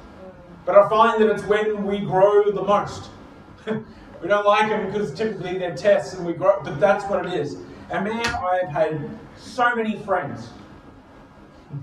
But 0.65 0.75
I 0.75 0.89
find 0.89 1.21
that 1.21 1.29
it's 1.29 1.43
when 1.43 1.85
we 1.85 1.99
grow 1.99 2.51
the 2.51 2.63
most. 2.63 3.09
we 3.67 4.27
don't 4.27 4.45
like 4.45 4.69
them 4.69 4.87
because 4.87 5.13
typically 5.13 5.57
they're 5.57 5.75
tests 5.75 6.13
and 6.15 6.25
we 6.25 6.33
grow, 6.33 6.61
but 6.63 6.79
that's 6.79 7.05
what 7.05 7.25
it 7.25 7.33
is. 7.33 7.57
And 7.91 8.03
man, 8.05 8.25
I 8.25 8.61
have 8.63 8.69
had 8.69 9.19
so 9.37 9.75
many 9.75 9.97
friends. 9.99 10.49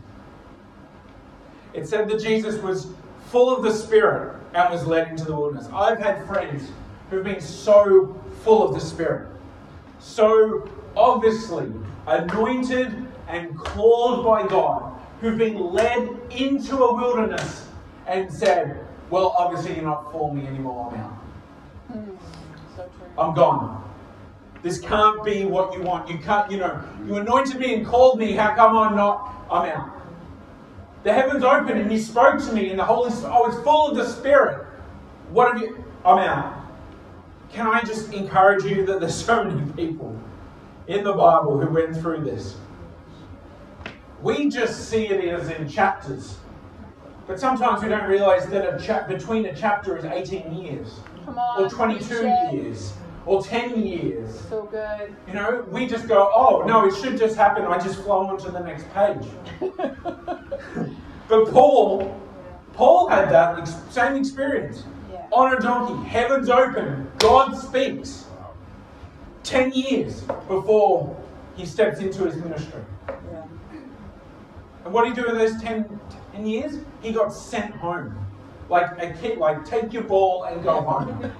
It 1.74 1.88
said 1.88 2.06
that 2.10 2.20
Jesus 2.20 2.60
was 2.60 2.88
full 3.30 3.56
of 3.56 3.62
the 3.62 3.72
Spirit 3.72 4.36
and 4.52 4.70
was 4.70 4.86
led 4.86 5.08
into 5.08 5.24
the 5.24 5.34
wilderness. 5.34 5.66
I've 5.72 5.98
had 5.98 6.26
friends 6.26 6.70
who've 7.08 7.24
been 7.24 7.40
so 7.40 8.20
full 8.44 8.62
of 8.62 8.74
the 8.74 8.80
Spirit, 8.80 9.31
so 10.02 10.68
obviously 10.96 11.72
anointed 12.06 13.06
and 13.28 13.56
called 13.56 14.24
by 14.24 14.46
God, 14.46 14.92
who've 15.20 15.38
been 15.38 15.72
led 15.72 16.10
into 16.30 16.76
a 16.76 16.94
wilderness 16.94 17.68
and 18.06 18.30
said, 18.30 18.84
Well, 19.08 19.34
obviously 19.38 19.76
you're 19.76 19.84
not 19.84 20.10
for 20.12 20.34
me 20.34 20.46
anymore, 20.46 20.92
I'm 20.92 21.00
out. 21.00 21.22
I'm 23.18 23.34
gone. 23.34 23.78
This 24.62 24.80
can't 24.80 25.24
be 25.24 25.44
what 25.44 25.74
you 25.74 25.82
want. 25.82 26.08
You 26.08 26.18
can't, 26.18 26.50
you 26.50 26.58
know, 26.58 26.82
you 27.06 27.16
anointed 27.16 27.58
me 27.58 27.74
and 27.74 27.86
called 27.86 28.18
me. 28.18 28.32
How 28.32 28.54
come 28.54 28.76
I'm 28.76 28.96
not? 28.96 29.34
I'm 29.50 29.68
out. 29.70 29.90
The 31.02 31.12
heavens 31.12 31.42
opened 31.42 31.80
and 31.80 31.90
he 31.90 31.98
spoke 31.98 32.40
to 32.44 32.52
me, 32.52 32.70
and 32.70 32.78
the 32.78 32.84
Holy 32.84 33.10
Spirit, 33.10 33.32
oh, 33.32 33.44
I 33.44 33.48
was 33.48 33.64
full 33.64 33.90
of 33.90 33.96
the 33.96 34.06
Spirit. 34.06 34.64
What 35.30 35.52
have 35.52 35.60
you? 35.60 35.84
I'm 36.04 36.18
out. 36.18 36.61
Can 37.52 37.66
I 37.66 37.82
just 37.82 38.12
encourage 38.12 38.64
you 38.64 38.86
that 38.86 39.00
there's 39.00 39.14
so 39.14 39.44
many 39.44 39.70
people 39.72 40.18
in 40.86 41.04
the 41.04 41.12
Bible 41.12 41.60
who 41.60 41.68
went 41.72 41.94
through 41.96 42.24
this? 42.24 42.56
We 44.22 44.48
just 44.48 44.88
see 44.88 45.08
it 45.08 45.22
as 45.24 45.50
in 45.50 45.68
chapters. 45.68 46.38
But 47.26 47.38
sometimes 47.38 47.82
we 47.82 47.88
don't 47.90 48.08
realize 48.08 48.46
that 48.46 48.74
a 48.74 48.82
chap 48.82 49.06
between 49.06 49.46
a 49.46 49.54
chapter 49.54 49.96
is 49.98 50.04
18 50.04 50.54
years, 50.54 51.00
Come 51.24 51.38
on. 51.38 51.64
or 51.64 51.68
22 51.68 52.04
preach 52.06 52.52
years, 52.52 52.92
or 53.26 53.42
10 53.42 53.80
years. 53.82 54.40
So 54.48 54.62
good. 54.64 55.14
You 55.28 55.34
know, 55.34 55.64
we 55.70 55.86
just 55.86 56.08
go, 56.08 56.32
oh, 56.34 56.62
no, 56.66 56.86
it 56.86 56.94
should 56.96 57.18
just 57.18 57.36
happen. 57.36 57.64
I 57.64 57.78
just 57.78 58.02
flow 58.02 58.26
on 58.26 58.38
to 58.38 58.50
the 58.50 58.60
next 58.60 58.86
page. 58.92 59.26
but 61.28 61.50
Paul, 61.52 62.20
Paul 62.72 63.08
had 63.08 63.30
that 63.30 63.58
ex- 63.58 63.76
same 63.90 64.16
experience. 64.16 64.84
On 65.32 65.54
a 65.56 65.60
donkey, 65.60 66.06
heavens 66.08 66.50
open, 66.50 67.10
God 67.18 67.56
speaks. 67.56 68.26
10 69.44 69.72
years 69.72 70.20
before 70.46 71.16
he 71.56 71.66
steps 71.66 72.00
into 72.00 72.24
his 72.24 72.36
ministry. 72.36 72.82
Yeah. 73.08 73.44
And 74.84 74.92
what 74.94 75.04
did 75.04 75.16
he 75.16 75.22
do 75.22 75.28
in 75.28 75.36
those 75.38 75.60
10, 75.60 75.98
10 76.32 76.46
years? 76.46 76.78
He 77.00 77.12
got 77.12 77.32
sent 77.32 77.74
home. 77.74 78.14
Like 78.68 78.90
a 79.02 79.12
kid, 79.14 79.38
like, 79.38 79.64
take 79.64 79.92
your 79.92 80.04
ball 80.04 80.44
and 80.44 80.62
go 80.62 80.80
home. 80.82 81.32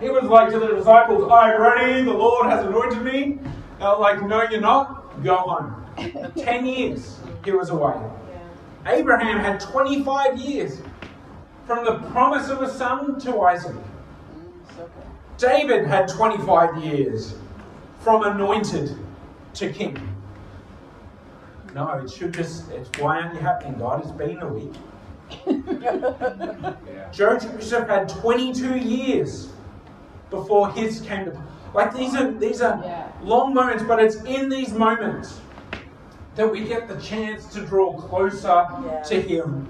he 0.00 0.10
was 0.10 0.24
like 0.24 0.50
to 0.50 0.58
the 0.58 0.74
disciples, 0.74 1.30
I'm 1.32 1.60
ready, 1.60 2.02
the 2.02 2.12
Lord 2.12 2.46
has 2.46 2.66
anointed 2.66 3.02
me. 3.02 3.38
Were 3.80 3.96
like, 3.98 4.22
no, 4.22 4.42
you're 4.42 4.60
not, 4.60 5.22
go 5.22 5.36
home. 5.36 6.32
10 6.36 6.66
years 6.66 7.18
he 7.44 7.52
was 7.52 7.70
away. 7.70 7.94
Yeah. 7.94 8.92
Abraham 8.92 9.38
had 9.38 9.60
25 9.60 10.38
years 10.38 10.80
from 11.68 11.84
the 11.84 11.98
promise 12.10 12.48
of 12.48 12.62
a 12.62 12.68
son 12.70 13.20
to 13.20 13.40
Isaac. 13.42 13.76
Mm, 13.76 14.76
so. 14.76 14.90
David 15.36 15.86
had 15.86 16.08
25 16.08 16.82
years 16.82 17.34
from 18.00 18.22
anointed 18.24 18.96
to 19.54 19.70
king. 19.72 19.98
No, 21.74 21.90
it 22.02 22.10
should 22.10 22.32
just, 22.32 22.70
it's 22.70 22.88
why 22.98 23.20
aren't 23.20 23.34
you 23.34 23.40
happening, 23.40 23.78
God? 23.78 24.00
It's 24.02 24.10
been 24.12 24.40
a 24.40 24.48
week. 24.48 24.72
Joseph 27.12 27.86
had 27.86 28.08
22 28.08 28.78
years 28.78 29.50
before 30.30 30.70
his 30.72 31.02
came 31.02 31.26
to 31.26 31.42
like 31.74 31.94
these 31.94 32.14
are 32.14 32.32
these 32.32 32.62
are 32.62 32.80
Yeah. 32.82 33.08
long 33.22 33.52
moments, 33.52 33.82
but 33.86 34.02
it's 34.02 34.16
in 34.24 34.48
these 34.48 34.72
moments 34.72 35.38
that 36.34 36.50
we 36.50 36.64
get 36.64 36.88
the 36.88 36.96
chance 36.98 37.44
to 37.52 37.60
draw 37.60 37.92
closer 37.92 38.66
Yeah. 38.86 39.02
to 39.02 39.20
him, 39.20 39.68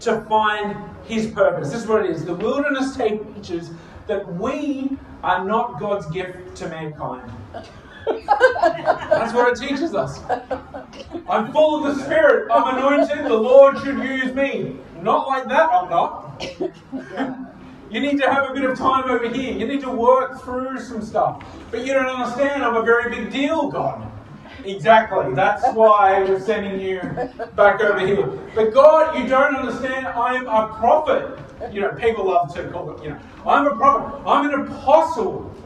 to 0.00 0.20
find 0.22 0.76
his 1.04 1.26
purpose. 1.28 1.70
This 1.72 1.82
is 1.82 1.88
what 1.88 2.04
it 2.04 2.10
is. 2.10 2.24
The 2.24 2.34
wilderness 2.34 2.96
tape 2.96 3.22
teaches 3.34 3.70
that 4.06 4.26
we 4.34 4.96
are 5.22 5.44
not 5.44 5.80
God's 5.80 6.06
gift 6.06 6.56
to 6.56 6.68
mankind. 6.68 7.30
That's 8.06 9.34
what 9.34 9.52
it 9.52 9.68
teaches 9.68 9.94
us. 9.94 10.20
I'm 11.28 11.52
full 11.52 11.84
of 11.84 11.96
the 11.96 12.04
Spirit. 12.04 12.48
I'm 12.52 12.76
anointed. 12.76 13.24
The 13.24 13.34
Lord 13.34 13.78
should 13.78 13.98
use 13.98 14.32
me. 14.34 14.76
Not 15.02 15.26
like 15.26 15.48
that, 15.48 15.70
I'm 15.72 15.90
not. 15.90 16.44
You 17.90 18.00
need 18.00 18.20
to 18.20 18.30
have 18.30 18.50
a 18.50 18.54
bit 18.54 18.64
of 18.64 18.76
time 18.76 19.08
over 19.08 19.28
here. 19.28 19.52
You 19.52 19.66
need 19.66 19.80
to 19.82 19.90
work 19.90 20.42
through 20.42 20.78
some 20.80 21.02
stuff. 21.02 21.44
But 21.70 21.86
you 21.86 21.94
don't 21.94 22.06
understand, 22.06 22.64
I'm 22.64 22.76
a 22.76 22.82
very 22.82 23.10
big 23.14 23.32
deal, 23.32 23.70
God. 23.70 24.10
Exactly. 24.64 25.34
That's 25.34 25.64
why 25.74 26.22
we're 26.24 26.40
sending 26.40 26.80
you 26.80 27.00
back 27.54 27.80
over 27.82 28.00
here. 28.00 28.26
But 28.54 28.72
God, 28.74 29.18
you 29.18 29.28
don't 29.28 29.56
understand, 29.56 30.06
I'm 30.08 30.46
a 30.46 30.74
prophet. 30.78 31.38
You 31.72 31.82
know, 31.82 31.90
people 31.92 32.28
love 32.28 32.54
to 32.54 32.70
call 32.70 32.98
it, 32.98 33.04
you 33.04 33.10
know, 33.10 33.20
I'm 33.46 33.66
a 33.66 33.76
prophet. 33.76 34.22
I'm 34.26 34.50
an 34.52 34.68
apostle. 34.68 35.65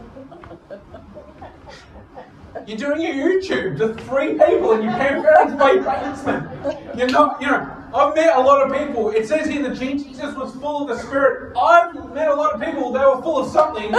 You're 2.67 2.77
doing 2.77 3.01
your 3.01 3.15
YouTube 3.15 3.79
to 3.79 3.95
three 4.05 4.39
people 4.39 4.73
and 4.73 4.85
you 4.85 4.91
can't 4.91 5.25
parents 5.25 5.55
by 5.55 5.77
basement. 5.77 6.51
You're 6.97 7.09
not, 7.09 7.41
you 7.41 7.47
know, 7.49 7.77
I've 7.95 8.15
met 8.15 8.37
a 8.37 8.41
lot 8.41 8.61
of 8.63 8.71
people. 8.77 9.11
It 9.11 9.27
says 9.27 9.49
here 9.49 9.63
that 9.69 9.79
Jesus 9.79 10.35
was 10.37 10.55
full 10.55 10.83
of 10.83 10.89
the 10.89 10.99
Spirit. 11.03 11.57
I've 11.57 11.95
met 12.13 12.29
a 12.29 12.35
lot 12.35 12.53
of 12.55 12.61
people, 12.61 12.93
they 12.93 13.01
were 13.01 13.23
full 13.23 13.39
of 13.39 13.51
something. 13.51 13.91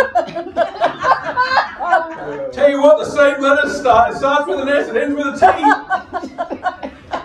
Tell 2.52 2.70
you 2.70 2.82
what, 2.82 3.00
the 3.00 3.06
same 3.06 3.42
letters 3.42 3.78
start. 3.78 4.14
It 4.14 4.18
starts 4.18 4.48
with 4.48 4.60
an 4.60 4.70
S, 4.70 4.90
it 4.90 4.98
ends 4.98 5.16
with 5.16 5.28
a 5.28 5.38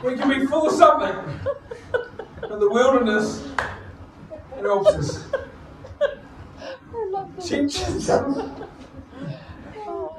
T. 0.02 0.06
We 0.06 0.16
can 0.16 0.28
be 0.28 0.46
full 0.46 0.68
of 0.68 0.74
something. 0.74 1.14
But 2.40 2.60
the 2.60 2.70
wilderness, 2.70 3.48
you 4.56 4.64
helps 4.64 4.90
us. 4.90 5.24
I 6.00 7.06
love 7.10 7.34
this. 7.36 7.48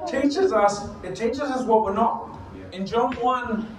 Teaches 0.06 0.52
us 0.52 0.88
it 1.02 1.16
teaches 1.16 1.40
us 1.40 1.64
what 1.64 1.82
we're 1.82 1.94
not. 1.94 2.38
In 2.72 2.86
John 2.86 3.14
1 3.14 3.76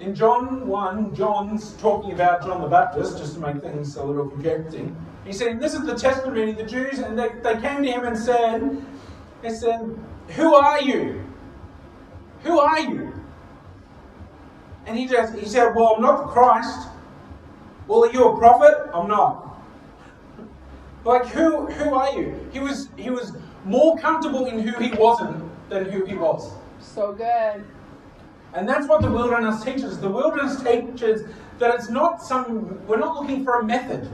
in 0.00 0.14
John 0.14 0.66
1, 0.66 1.14
John's 1.14 1.74
talking 1.74 2.12
about 2.12 2.42
John 2.42 2.62
the 2.62 2.68
Baptist, 2.68 3.18
just 3.18 3.34
to 3.34 3.40
make 3.40 3.60
things 3.60 3.96
a 3.96 4.02
little 4.02 4.28
confusing. 4.28 4.96
He's 5.26 5.38
saying, 5.38 5.58
This 5.58 5.74
is 5.74 5.84
the 5.84 5.94
testimony 5.94 6.52
of 6.52 6.56
the 6.56 6.64
Jews, 6.64 7.00
and 7.00 7.18
they, 7.18 7.28
they 7.42 7.60
came 7.60 7.82
to 7.82 7.90
him 7.90 8.06
and 8.06 8.16
said, 8.16 8.82
They 9.42 9.50
said, 9.50 9.98
Who 10.36 10.54
are 10.54 10.80
you? 10.80 11.22
Who 12.44 12.58
are 12.58 12.80
you? 12.80 13.12
And 14.86 14.96
he 14.98 15.06
just 15.06 15.34
he 15.34 15.46
said, 15.46 15.74
Well, 15.74 15.96
I'm 15.96 16.02
not 16.02 16.26
the 16.26 16.32
Christ. 16.32 16.88
Well, 17.86 18.04
are 18.06 18.12
you 18.12 18.28
a 18.28 18.38
prophet? 18.38 18.90
I'm 18.94 19.06
not. 19.06 19.49
Like 21.04 21.26
who 21.26 21.66
who 21.66 21.94
are 21.94 22.18
you? 22.18 22.48
He 22.52 22.60
was 22.60 22.88
he 22.96 23.10
was 23.10 23.32
more 23.64 23.98
comfortable 23.98 24.46
in 24.46 24.60
who 24.60 24.78
he 24.82 24.92
wasn't 24.92 25.44
than 25.70 25.86
who 25.86 26.04
he 26.04 26.14
was. 26.14 26.52
So 26.78 27.12
good. 27.12 27.64
And 28.52 28.68
that's 28.68 28.88
what 28.88 29.00
the 29.02 29.10
wilderness 29.10 29.62
teaches. 29.62 29.98
The 29.98 30.08
wilderness 30.08 30.62
teaches 30.62 31.22
that 31.58 31.74
it's 31.74 31.88
not 31.88 32.22
some, 32.22 32.84
we're 32.86 32.98
not 32.98 33.20
looking 33.20 33.44
for 33.44 33.60
a 33.60 33.64
method. 33.64 34.10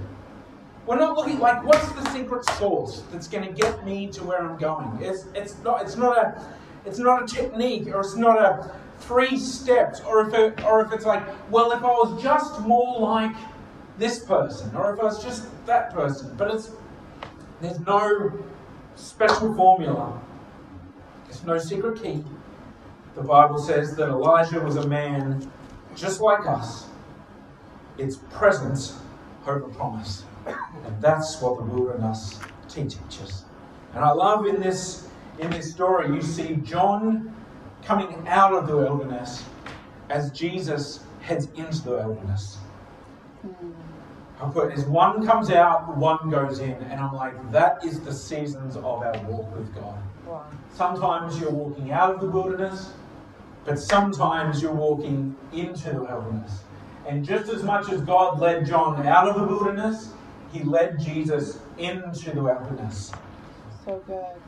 We're 0.85 0.99
not 0.99 1.17
looking 1.17 1.39
like 1.41 1.65
what's 1.65 1.91
the 1.93 2.05
secret 2.11 2.45
sauce 2.51 3.03
that's 3.11 3.27
going 3.27 3.45
to 3.45 3.53
get 3.53 3.85
me 3.85 4.09
to 4.09 4.23
where 4.25 4.41
I'm 4.41 4.59
going. 4.59 4.99
It's, 5.01 5.25
it's 5.35 5.59
not 5.65 5.83
it's 5.83 5.97
not 5.97 6.17
a 6.17 6.47
it's 6.85 7.01
not 7.01 7.25
a 7.25 7.27
technique 7.27 7.89
or 7.89 8.01
it's 8.01 8.15
not 8.15 8.39
a 8.39 8.73
three 9.01 9.37
steps 9.37 10.01
or 10.01 10.29
if 10.29 10.35
it, 10.35 10.65
or 10.65 10.85
if 10.85 10.93
it's 10.93 11.05
like 11.05 11.25
well 11.51 11.73
if 11.73 11.83
I 11.83 11.89
was 11.89 12.23
just 12.23 12.61
more 12.61 13.01
like 13.01 13.35
this 13.99 14.25
person 14.25 14.75
or 14.77 14.93
if 14.93 15.01
I 15.01 15.05
was 15.05 15.23
just 15.23 15.47
that 15.67 15.93
person. 15.93 16.35
But 16.37 16.55
it's 16.55 16.71
there's 17.61 17.81
no 17.81 18.33
special 18.95 19.55
formula. 19.55 20.21
There's 21.25 21.45
no 21.45 21.59
secret 21.59 22.03
key. 22.03 22.25
The 23.15 23.23
Bible 23.23 23.59
says 23.59 23.97
that 23.97 24.09
Elijah 24.09 24.61
was 24.61 24.77
a 24.77 24.87
man 24.87 25.51
just 25.95 26.21
like 26.21 26.47
us. 26.47 26.87
It's 27.97 28.17
presence 28.31 28.99
over 29.47 29.61
promise. 29.61 30.25
And 30.47 31.01
that's 31.01 31.41
what 31.41 31.57
the 31.57 31.65
wilderness 31.65 32.39
teaches. 32.69 33.45
And 33.95 34.05
I 34.05 34.13
love 34.13 34.47
in 34.47 34.61
this 34.61 35.09
in 35.39 35.51
this 35.51 35.71
story 35.73 36.15
you 36.15 36.23
see 36.23 36.57
John 36.57 37.35
coming 37.83 38.27
out 38.27 38.53
of 38.53 38.67
the 38.67 38.77
wilderness 38.77 39.45
as 40.09 40.31
Jesus 40.31 41.01
heads 41.21 41.49
into 41.57 41.83
the 41.83 41.91
wilderness. 41.91 42.59
Hmm. 43.43 43.86
I 44.41 44.51
put 44.51 44.73
as 44.73 44.85
one 44.85 45.27
comes 45.27 45.51
out, 45.51 45.97
one 45.97 46.31
goes 46.31 46.59
in, 46.59 46.73
and 46.73 47.01
I'm 47.01 47.15
like, 47.15 47.53
that 47.53 47.83
is 47.85 48.01
the 48.01 48.13
seasons 48.13 48.77
of 48.77 48.85
our 48.85 49.19
walk 49.25 49.57
with 49.57 49.75
God. 49.75 49.99
Wow. 50.27 50.47
Sometimes 50.75 51.41
you're 51.41 51.51
walking 51.51 51.91
out 51.91 52.15
of 52.15 52.21
the 52.21 52.29
wilderness, 52.29 52.93
but 53.65 53.79
sometimes 53.79 54.61
you're 54.61 54.75
walking 54.75 55.35
into 55.53 55.91
the 55.91 56.03
wilderness. 56.03 56.65
And 57.07 57.25
just 57.25 57.49
as 57.49 57.63
much 57.63 57.89
as 57.89 58.01
God 58.03 58.39
led 58.39 58.67
John 58.67 59.07
out 59.07 59.29
of 59.29 59.37
the 59.37 59.47
wilderness, 59.47 60.13
he 60.53 60.63
led 60.63 61.01
Jesus 61.01 61.59
into 61.79 62.33
the 62.35 62.43
wilderness. 62.43 63.13
So 63.85 64.03
good. 64.07 64.43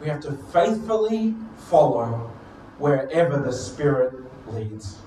We 0.00 0.08
have 0.08 0.20
to 0.20 0.32
faithfully 0.52 1.34
follow 1.56 2.30
wherever 2.78 3.38
the 3.38 3.52
Spirit 3.52 4.14
leads. 4.48 4.98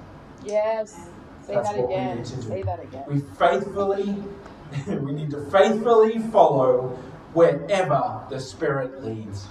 Yes. 0.43 1.09
Say 1.45 1.55
That's 1.55 1.69
that 1.69 1.77
what 1.77 1.89
we 1.89 2.15
need 2.15 2.25
to 2.25 2.35
do. 2.37 2.41
Say 2.41 2.61
that 2.61 2.79
again. 2.79 3.03
We 3.05 3.19
faithfully, 3.37 4.23
we 4.87 5.11
need 5.11 5.29
to 5.31 5.41
faithfully 5.51 6.19
follow 6.19 6.97
wherever 7.33 8.23
the 8.29 8.39
Spirit 8.39 9.03
leads. 9.03 9.47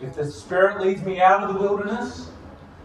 If 0.00 0.14
the 0.14 0.30
Spirit 0.30 0.80
leads 0.80 1.02
me 1.02 1.20
out 1.20 1.42
of 1.42 1.54
the 1.54 1.60
wilderness 1.60 2.30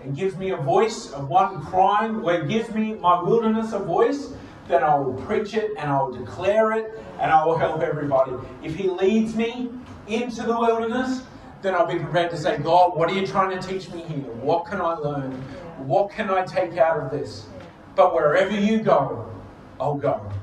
and 0.01 0.15
gives 0.15 0.35
me 0.35 0.49
a 0.49 0.57
voice 0.57 1.11
of 1.11 1.29
one 1.29 1.63
crying, 1.63 2.15
or 2.21 2.43
gives 2.43 2.73
me 2.73 2.93
my 2.95 3.21
wilderness 3.21 3.73
a 3.73 3.79
voice, 3.79 4.33
then 4.67 4.83
I 4.83 4.95
will 4.95 5.13
preach 5.25 5.53
it 5.53 5.71
and 5.77 5.89
I 5.91 6.01
will 6.01 6.11
declare 6.11 6.71
it 6.71 6.99
and 7.19 7.31
I 7.31 7.45
will 7.45 7.57
help 7.57 7.81
everybody. 7.81 8.31
If 8.63 8.75
He 8.75 8.89
leads 8.89 9.35
me 9.35 9.69
into 10.07 10.41
the 10.41 10.57
wilderness, 10.57 11.21
then 11.61 11.75
I'll 11.75 11.85
be 11.85 11.99
prepared 11.99 12.31
to 12.31 12.37
say, 12.37 12.57
God, 12.57 12.97
what 12.97 13.11
are 13.11 13.13
you 13.13 13.27
trying 13.27 13.59
to 13.59 13.67
teach 13.67 13.91
me 13.91 14.01
here? 14.01 14.31
What 14.41 14.65
can 14.65 14.81
I 14.81 14.93
learn? 14.93 15.31
What 15.85 16.09
can 16.09 16.31
I 16.31 16.43
take 16.45 16.77
out 16.77 16.99
of 16.99 17.11
this? 17.11 17.45
But 17.97 18.15
wherever 18.15 18.53
you 18.53 18.83
go, 18.83 18.99
oh 19.79 19.81
I'll 19.81 19.97
go. 19.97 20.33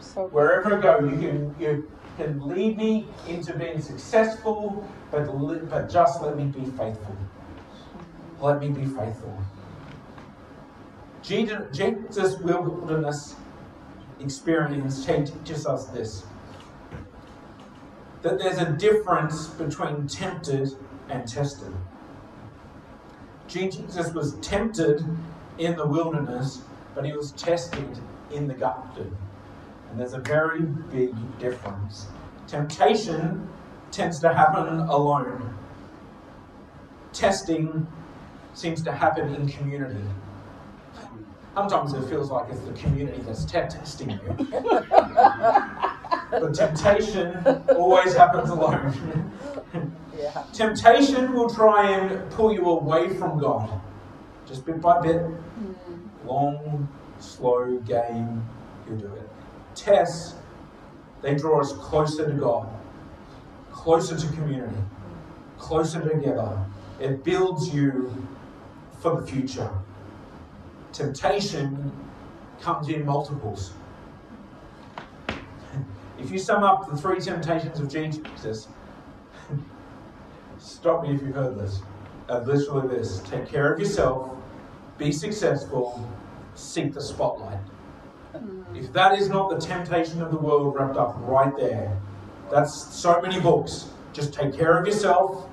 so. 0.00 0.28
Wherever 0.28 0.78
I 0.78 0.82
go, 0.82 1.00
you 1.06 1.18
can 1.18 1.56
you 1.58 1.84
can 2.16 2.40
lead 2.40 2.78
me 2.78 3.16
into 3.26 3.58
being 3.58 3.80
successful, 3.82 4.96
but 5.12 5.26
but 5.70 5.90
just 5.92 6.22
let 6.22 6.36
me 6.36 6.46
be 6.54 6.66
faithful. 6.78 7.18
Let 8.40 8.60
me 8.60 8.70
be 8.70 8.86
faithful. 8.86 9.46
Jesus' 11.22 12.36
wilderness 12.42 13.44
experience 14.20 15.06
teaches 15.06 15.66
us 15.66 15.90
this: 15.94 16.32
that 18.22 18.38
there's 18.38 18.58
a 18.58 18.72
difference 18.76 19.54
between 19.58 20.08
tempted 20.08 20.68
and 21.10 21.28
tested. 21.28 21.74
Jesus 23.48 24.12
was 24.14 24.38
tempted 24.42 25.00
in 25.58 25.76
the 25.76 25.88
wilderness, 25.88 26.69
but 26.94 27.04
he 27.04 27.12
was 27.12 27.32
tested 27.32 27.98
in 28.30 28.46
the 28.48 28.54
garden. 28.54 29.16
And 29.90 29.98
there's 29.98 30.12
a 30.14 30.20
very 30.20 30.62
big 30.62 31.14
difference. 31.38 32.06
Temptation 32.46 33.48
tends 33.90 34.20
to 34.20 34.32
happen 34.32 34.80
alone. 34.80 35.54
Testing 37.12 37.86
seems 38.54 38.82
to 38.82 38.92
happen 38.92 39.34
in 39.34 39.48
community. 39.48 40.02
Sometimes 41.54 41.92
it 41.94 42.08
feels 42.08 42.30
like 42.30 42.48
it's 42.50 42.60
the 42.60 42.72
community 42.72 43.20
that's 43.22 43.44
te- 43.44 43.52
testing 43.52 44.10
you. 44.10 44.20
but 46.30 46.54
temptation 46.54 47.44
always 47.70 48.14
happens 48.14 48.50
alone. 48.50 49.32
Yeah. 50.16 50.44
Temptation 50.52 51.32
will 51.32 51.50
try 51.50 51.90
and 51.90 52.30
pull 52.30 52.52
you 52.52 52.64
away 52.66 53.08
from 53.08 53.40
God, 53.40 53.80
just 54.46 54.64
bit 54.64 54.80
by 54.80 55.00
bit. 55.00 55.16
Mm. 55.16 56.09
Long, 56.24 56.88
slow 57.18 57.78
game, 57.78 58.46
you 58.88 58.96
do 58.96 59.06
it. 59.06 59.28
Tests, 59.74 60.34
they 61.22 61.34
draw 61.34 61.60
us 61.60 61.72
closer 61.72 62.26
to 62.26 62.32
God, 62.32 62.68
closer 63.72 64.16
to 64.16 64.26
community, 64.34 64.76
closer 65.58 66.00
together. 66.00 66.64
It 66.98 67.24
builds 67.24 67.74
you 67.74 68.26
for 69.00 69.20
the 69.20 69.26
future. 69.26 69.70
Temptation 70.92 71.92
comes 72.60 72.88
in 72.88 73.04
multiples. 73.06 73.72
If 76.18 76.30
you 76.30 76.38
sum 76.38 76.62
up 76.62 76.90
the 76.90 76.96
three 76.96 77.20
temptations 77.20 77.80
of 77.80 77.88
Jesus, 77.88 78.68
stop 80.58 81.02
me 81.02 81.14
if 81.14 81.22
you've 81.22 81.34
heard 81.34 81.58
this. 81.58 81.80
Literally 82.28 82.88
this 82.88 83.20
take 83.20 83.48
care 83.48 83.72
of 83.72 83.80
yourself, 83.80 84.30
be 85.00 85.10
successful, 85.10 86.06
seek 86.54 86.92
the 86.92 87.00
spotlight. 87.00 87.58
If 88.74 88.92
that 88.92 89.18
is 89.18 89.28
not 89.28 89.50
the 89.50 89.58
temptation 89.58 90.22
of 90.22 90.30
the 90.30 90.36
world 90.36 90.74
wrapped 90.76 90.96
up 90.96 91.16
right 91.20 91.56
there, 91.56 91.98
that's 92.50 92.94
so 92.94 93.20
many 93.20 93.40
books. 93.40 93.88
Just 94.12 94.32
take 94.32 94.54
care 94.54 94.78
of 94.78 94.86
yourself. 94.86 95.48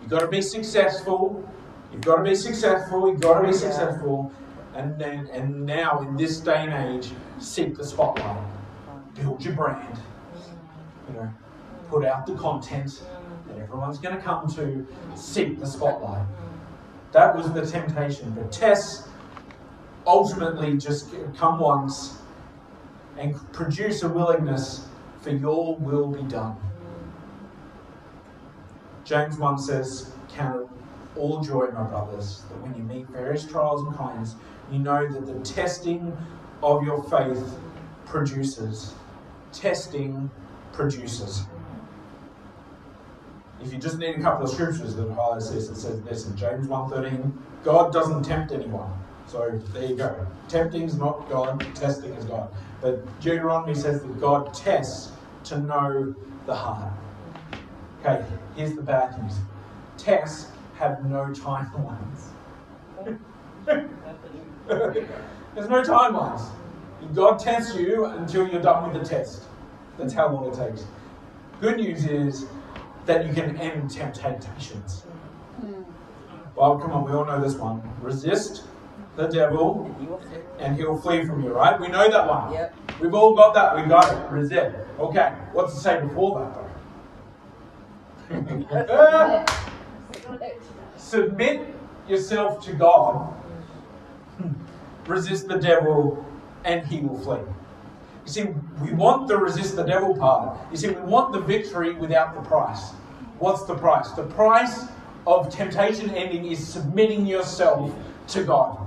You've 0.00 0.10
got 0.10 0.20
to 0.20 0.28
be 0.28 0.42
successful. 0.42 1.48
You've 1.92 2.02
got 2.02 2.16
to 2.16 2.22
be 2.22 2.34
successful. 2.34 3.08
You've 3.08 3.20
got 3.20 3.40
to 3.40 3.46
be 3.46 3.52
successful. 3.52 4.32
And 4.74 4.98
then, 4.98 5.28
and 5.32 5.64
now 5.64 6.00
in 6.02 6.16
this 6.16 6.40
day 6.40 6.66
and 6.68 6.72
age, 6.96 7.12
seek 7.38 7.76
the 7.76 7.84
spotlight. 7.84 8.42
Build 9.14 9.44
your 9.44 9.54
brand. 9.54 9.98
You 11.08 11.14
know, 11.14 11.32
put 11.88 12.04
out 12.04 12.26
the 12.26 12.34
content 12.34 13.02
that 13.48 13.58
everyone's 13.58 13.98
going 13.98 14.16
to 14.16 14.22
come 14.22 14.48
to. 14.54 14.86
Seek 15.16 15.58
the 15.58 15.66
spotlight. 15.66 16.26
That 17.12 17.36
was 17.36 17.52
the 17.52 17.64
temptation. 17.64 18.30
But 18.32 18.52
Tess 18.52 19.08
ultimately 20.06 20.76
just 20.76 21.10
come 21.36 21.58
once 21.58 22.18
and 23.16 23.34
produce 23.52 24.02
a 24.02 24.08
willingness 24.08 24.86
for 25.20 25.30
your 25.30 25.76
will 25.76 26.08
be 26.08 26.22
done. 26.22 26.56
James 29.04 29.38
1 29.38 29.58
says, 29.58 30.12
Count 30.28 30.62
it 30.62 30.68
all 31.18 31.40
joy, 31.40 31.66
my 31.68 31.82
brothers, 31.84 32.42
that 32.48 32.60
when 32.60 32.74
you 32.76 32.82
meet 32.82 33.06
various 33.08 33.44
trials 33.44 33.82
and 33.82 33.96
kinds, 33.96 34.36
you 34.70 34.78
know 34.78 35.08
that 35.08 35.26
the 35.26 35.40
testing 35.40 36.16
of 36.62 36.84
your 36.84 37.02
faith 37.04 37.58
produces. 38.04 38.94
Testing 39.52 40.30
produces. 40.72 41.44
If 43.62 43.72
you 43.72 43.78
just 43.78 43.98
need 43.98 44.16
a 44.16 44.20
couple 44.20 44.44
of 44.44 44.50
scriptures 44.50 44.94
that 44.94 45.10
highlights 45.12 45.50
this, 45.50 45.68
it 45.68 45.76
says 45.76 46.00
this 46.02 46.26
in 46.26 46.36
James 46.36 46.68
1.13, 46.68 47.32
God 47.64 47.92
doesn't 47.92 48.22
tempt 48.22 48.52
anyone. 48.52 48.90
So 49.26 49.60
there 49.72 49.86
you 49.86 49.96
go. 49.96 50.26
Tempting 50.48 50.82
is 50.82 50.96
not 50.96 51.28
God, 51.28 51.64
testing 51.74 52.12
is 52.14 52.24
God. 52.24 52.50
But 52.80 53.04
Deuteronomy 53.20 53.74
says 53.74 54.00
that 54.00 54.20
God 54.20 54.54
tests 54.54 55.12
to 55.44 55.58
know 55.58 56.14
the 56.46 56.54
heart. 56.54 56.92
Okay, 58.00 58.24
here's 58.56 58.74
the 58.74 58.82
bad 58.82 59.20
news 59.22 59.34
tests 59.96 60.50
have 60.76 61.04
no 61.04 61.26
timelines. 61.26 62.28
There's 64.68 65.68
no 65.68 65.82
timelines. 65.82 66.48
God 67.14 67.38
tests 67.38 67.76
you 67.76 68.04
until 68.04 68.48
you're 68.48 68.62
done 68.62 68.90
with 68.90 69.02
the 69.02 69.08
test. 69.08 69.42
That's 69.98 70.14
how 70.14 70.32
long 70.32 70.46
it 70.52 70.54
takes. 70.54 70.86
Good 71.60 71.78
news 71.78 72.06
is 72.06 72.46
that 73.08 73.26
you 73.26 73.32
can 73.32 73.56
end 73.56 73.90
temptations. 73.90 75.00
Hmm. 75.60 75.82
Well, 76.54 76.78
come 76.78 76.92
on, 76.92 77.04
we 77.04 77.12
all 77.12 77.24
know 77.24 77.40
this 77.40 77.54
one. 77.54 77.82
Resist 78.02 78.64
the 79.16 79.26
devil 79.26 79.90
and 80.58 80.76
he'll 80.76 80.98
flee 80.98 81.24
from 81.24 81.42
you, 81.42 81.52
right? 81.52 81.80
We 81.80 81.88
know 81.88 82.08
that 82.08 82.28
one. 82.28 82.52
Yep. 82.52 82.74
We've 83.00 83.14
all 83.14 83.34
got 83.34 83.54
that. 83.54 83.76
We 83.76 83.88
got 83.88 84.12
it. 84.12 84.30
Resist. 84.30 84.76
Okay. 85.00 85.32
What's 85.52 85.74
it 85.74 85.80
say 85.80 86.00
before 86.00 86.40
that, 86.40 86.54
though? 88.28 89.46
Submit 90.98 91.74
yourself 92.06 92.62
to 92.66 92.74
God. 92.74 93.34
Resist 95.06 95.48
the 95.48 95.56
devil 95.56 96.22
and 96.64 96.86
he 96.86 97.00
will 97.00 97.18
flee. 97.18 97.40
You 98.28 98.34
see, 98.34 98.44
we 98.82 98.92
want 98.92 99.26
the 99.26 99.38
resist 99.38 99.74
the 99.74 99.84
devil 99.84 100.14
part. 100.14 100.58
You 100.70 100.76
see, 100.76 100.88
we 100.88 101.00
want 101.00 101.32
the 101.32 101.40
victory 101.40 101.94
without 101.94 102.34
the 102.34 102.42
price. 102.42 102.90
What's 103.38 103.62
the 103.62 103.74
price? 103.74 104.10
The 104.10 104.24
price 104.24 104.84
of 105.26 105.48
temptation 105.48 106.10
ending 106.10 106.44
is 106.44 106.58
submitting 106.68 107.24
yourself 107.24 107.90
to 108.28 108.44
God. 108.44 108.86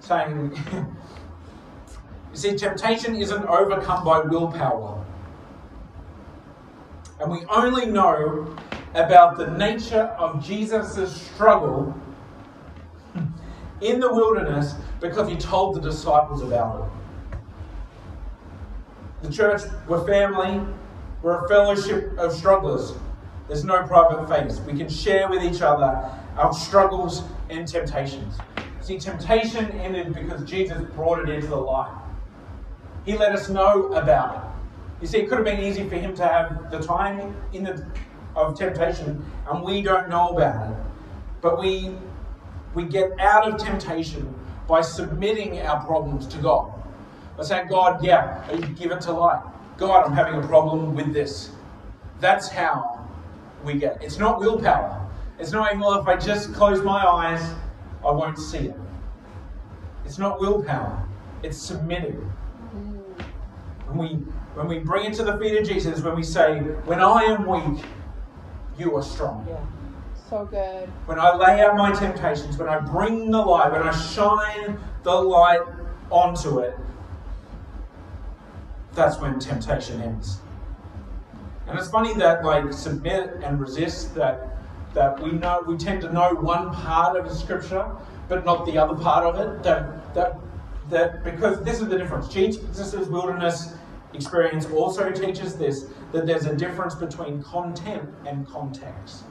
Saying, 0.00 0.56
you 0.72 2.36
see, 2.36 2.56
temptation 2.56 3.14
isn't 3.14 3.46
overcome 3.46 4.04
by 4.04 4.22
willpower. 4.22 5.04
And 7.20 7.30
we 7.30 7.44
only 7.44 7.86
know 7.86 8.56
about 8.94 9.38
the 9.38 9.46
nature 9.56 10.16
of 10.18 10.44
Jesus' 10.44 11.22
struggle 11.22 11.94
in 13.80 14.00
the 14.00 14.12
wilderness 14.12 14.74
because 15.00 15.28
he 15.28 15.36
told 15.36 15.76
the 15.76 15.80
disciples 15.80 16.42
about 16.42 16.80
it. 16.80 16.97
The 19.22 19.32
church, 19.32 19.62
we're 19.88 20.06
family, 20.06 20.60
we're 21.22 21.44
a 21.44 21.48
fellowship 21.48 22.16
of 22.18 22.32
strugglers. 22.32 22.92
There's 23.48 23.64
no 23.64 23.82
private 23.84 24.28
face. 24.28 24.60
We 24.60 24.78
can 24.78 24.88
share 24.88 25.28
with 25.28 25.42
each 25.42 25.62
other 25.62 26.08
our 26.36 26.52
struggles 26.52 27.22
and 27.50 27.66
temptations. 27.66 28.36
See, 28.80 28.98
temptation 28.98 29.70
ended 29.72 30.14
because 30.14 30.48
Jesus 30.48 30.80
brought 30.94 31.18
it 31.18 31.28
into 31.28 31.48
the 31.48 31.56
light. 31.56 31.92
He 33.04 33.16
let 33.16 33.32
us 33.32 33.48
know 33.48 33.92
about 33.94 34.36
it. 34.36 34.42
You 35.00 35.08
see, 35.08 35.18
it 35.18 35.28
could 35.28 35.38
have 35.38 35.44
been 35.44 35.60
easy 35.60 35.88
for 35.88 35.96
him 35.96 36.14
to 36.16 36.26
have 36.26 36.70
the 36.70 36.78
time 36.78 37.36
in 37.52 37.64
the, 37.64 37.86
of 38.36 38.58
temptation, 38.58 39.24
and 39.50 39.64
we 39.64 39.82
don't 39.82 40.08
know 40.08 40.28
about 40.28 40.70
it. 40.70 40.76
But 41.40 41.58
we 41.58 41.96
we 42.74 42.84
get 42.84 43.18
out 43.18 43.48
of 43.48 43.58
temptation 43.58 44.32
by 44.68 44.82
submitting 44.82 45.60
our 45.60 45.84
problems 45.84 46.26
to 46.28 46.38
God. 46.38 46.72
By 47.38 47.44
say, 47.44 47.64
God, 47.68 48.04
yeah, 48.04 48.52
you 48.52 48.66
give 48.74 48.90
it 48.90 49.00
to 49.02 49.12
light. 49.12 49.40
God, 49.76 50.04
I'm 50.04 50.12
having 50.12 50.42
a 50.42 50.46
problem 50.46 50.96
with 50.96 51.12
this. 51.12 51.52
That's 52.18 52.48
how 52.48 53.08
we 53.64 53.74
get 53.74 53.96
it. 53.96 54.02
It's 54.02 54.18
not 54.18 54.40
willpower. 54.40 55.08
It's 55.38 55.52
not 55.52 55.78
well, 55.78 56.00
if 56.00 56.08
I 56.08 56.16
just 56.16 56.52
close 56.52 56.82
my 56.82 57.06
eyes, 57.06 57.54
I 58.04 58.10
won't 58.10 58.38
see 58.38 58.58
it. 58.58 58.76
It's 60.04 60.18
not 60.18 60.40
willpower. 60.40 61.06
It's 61.44 61.56
submitting. 61.56 62.16
When 63.86 63.98
we 63.98 64.08
when 64.56 64.66
we 64.66 64.80
bring 64.80 65.06
it 65.06 65.14
to 65.14 65.22
the 65.22 65.38
feet 65.38 65.56
of 65.56 65.68
Jesus, 65.68 66.02
when 66.02 66.16
we 66.16 66.24
say, 66.24 66.58
When 66.86 67.00
I 67.00 67.22
am 67.22 67.46
weak, 67.46 67.84
you 68.76 68.96
are 68.96 69.02
strong. 69.02 69.46
Yeah. 69.48 69.64
So 70.28 70.44
good. 70.44 70.88
When 71.06 71.20
I 71.20 71.36
lay 71.36 71.60
out 71.60 71.76
my 71.76 71.92
temptations, 71.92 72.58
when 72.58 72.68
I 72.68 72.80
bring 72.80 73.30
the 73.30 73.38
light, 73.38 73.70
when 73.70 73.82
I 73.82 73.92
shine 73.92 74.76
the 75.04 75.14
light 75.14 75.60
onto 76.10 76.58
it, 76.58 76.76
that's 78.94 79.18
when 79.18 79.38
temptation 79.38 80.00
ends. 80.02 80.40
And 81.66 81.78
it's 81.78 81.90
funny 81.90 82.14
that 82.14 82.44
like 82.44 82.72
submit 82.72 83.40
and 83.42 83.60
resist 83.60 84.14
that 84.14 84.56
that 84.94 85.22
we 85.22 85.32
know 85.32 85.62
we 85.66 85.76
tend 85.76 86.00
to 86.02 86.12
know 86.12 86.34
one 86.34 86.72
part 86.72 87.16
of 87.16 87.28
the 87.28 87.34
scripture, 87.34 87.86
but 88.28 88.44
not 88.44 88.64
the 88.64 88.78
other 88.78 88.94
part 88.94 89.24
of 89.24 89.38
it. 89.38 89.62
That 89.62 90.14
that 90.14 90.38
that 90.88 91.24
because 91.24 91.62
this 91.62 91.80
is 91.80 91.88
the 91.88 91.98
difference. 91.98 92.28
Jesus' 92.28 92.94
wilderness 93.08 93.74
experience 94.14 94.66
also 94.66 95.10
teaches 95.10 95.56
this 95.56 95.86
that 96.12 96.26
there's 96.26 96.46
a 96.46 96.56
difference 96.56 96.94
between 96.94 97.42
content 97.42 98.08
and 98.26 98.48
context. 98.48 99.24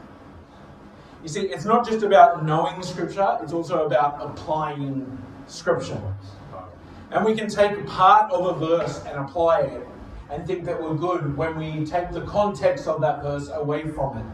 You 1.24 1.30
see, 1.30 1.42
it's 1.42 1.66
not 1.66 1.88
just 1.88 2.04
about 2.04 2.46
knowing 2.46 2.84
Scripture, 2.84 3.38
it's 3.42 3.54
also 3.54 3.86
about 3.86 4.22
applying 4.22 5.18
Scripture. 5.48 6.00
And 7.12 7.26
we 7.26 7.36
can 7.36 7.50
take 7.50 7.86
part 7.88 8.32
of 8.32 8.46
a 8.46 8.66
verse 8.66 9.02
and 9.06 9.18
apply 9.18 9.62
it 9.62 9.88
and 10.30 10.46
think 10.46 10.66
that 10.66 10.82
we're 10.82 10.96
good 10.96 11.38
when 11.38 11.58
we 11.58 11.86
take 11.86 12.12
the 12.12 12.22
context 12.22 12.88
of 12.88 13.00
that 13.02 13.24
verse 13.24 13.50
away 13.54 13.88
from 13.88 14.18
it. 14.18 14.26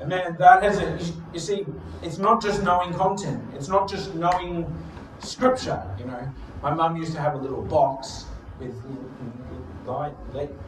And 0.00 0.08
man, 0.08 0.36
that 0.38 0.62
has 0.62 0.78
a, 0.78 0.98
you 1.32 1.40
see, 1.40 1.66
it's 2.02 2.18
not 2.18 2.42
just 2.42 2.62
knowing 2.62 2.92
content, 2.94 3.42
it's 3.54 3.68
not 3.68 3.88
just 3.88 4.14
knowing 4.14 4.66
Scripture, 5.20 5.82
you 5.98 6.04
know. 6.04 6.32
My 6.62 6.72
mum 6.72 6.96
used 6.96 7.12
to 7.14 7.20
have 7.20 7.34
a 7.34 7.38
little 7.38 7.62
box 7.62 8.26
with 8.58 8.74
like, 9.86 10.14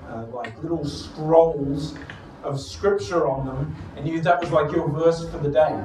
uh, 0.08 0.24
like 0.32 0.60
little 0.62 0.84
scrolls 0.84 1.94
of 2.42 2.58
scripture 2.58 3.28
on 3.28 3.46
them, 3.46 3.76
and 3.96 4.08
you 4.08 4.20
that 4.22 4.40
was 4.40 4.50
like 4.50 4.72
your 4.72 4.88
verse 4.88 5.28
for 5.28 5.38
the 5.38 5.50
day. 5.50 5.78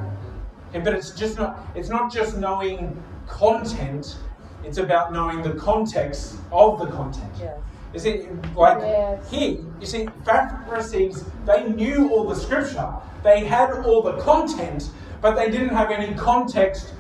But 0.73 0.93
it's 0.93 1.11
just 1.11 1.38
not 1.38 1.59
it's 1.75 1.89
not 1.89 2.11
just 2.11 2.38
knowing 2.38 3.01
content, 3.27 4.17
it's 4.65 4.78
about 4.78 5.13
knowing 5.13 5.41
the 5.41 5.54
context 5.54 6.36
of 6.51 6.80
the 6.80 6.88
content. 6.88 7.32
Yes. 7.39 7.58
You 7.93 7.99
see, 7.99 8.28
like 8.56 8.80
Yes. 8.80 9.30
here, 9.32 9.58
you 9.80 9.86
see, 9.86 10.10
Pharisees, 10.25 11.23
they 11.45 11.69
knew 11.69 12.10
all 12.10 12.25
the 12.25 12.36
scripture, 12.36 12.89
they 13.23 13.45
had 13.45 13.71
all 13.86 14.01
the 14.01 14.17
content, 14.17 14.89
but 15.21 15.36
they 15.36 15.49
didn't 15.49 15.69
have 15.69 15.91
any 15.91 16.13
context 16.15 16.93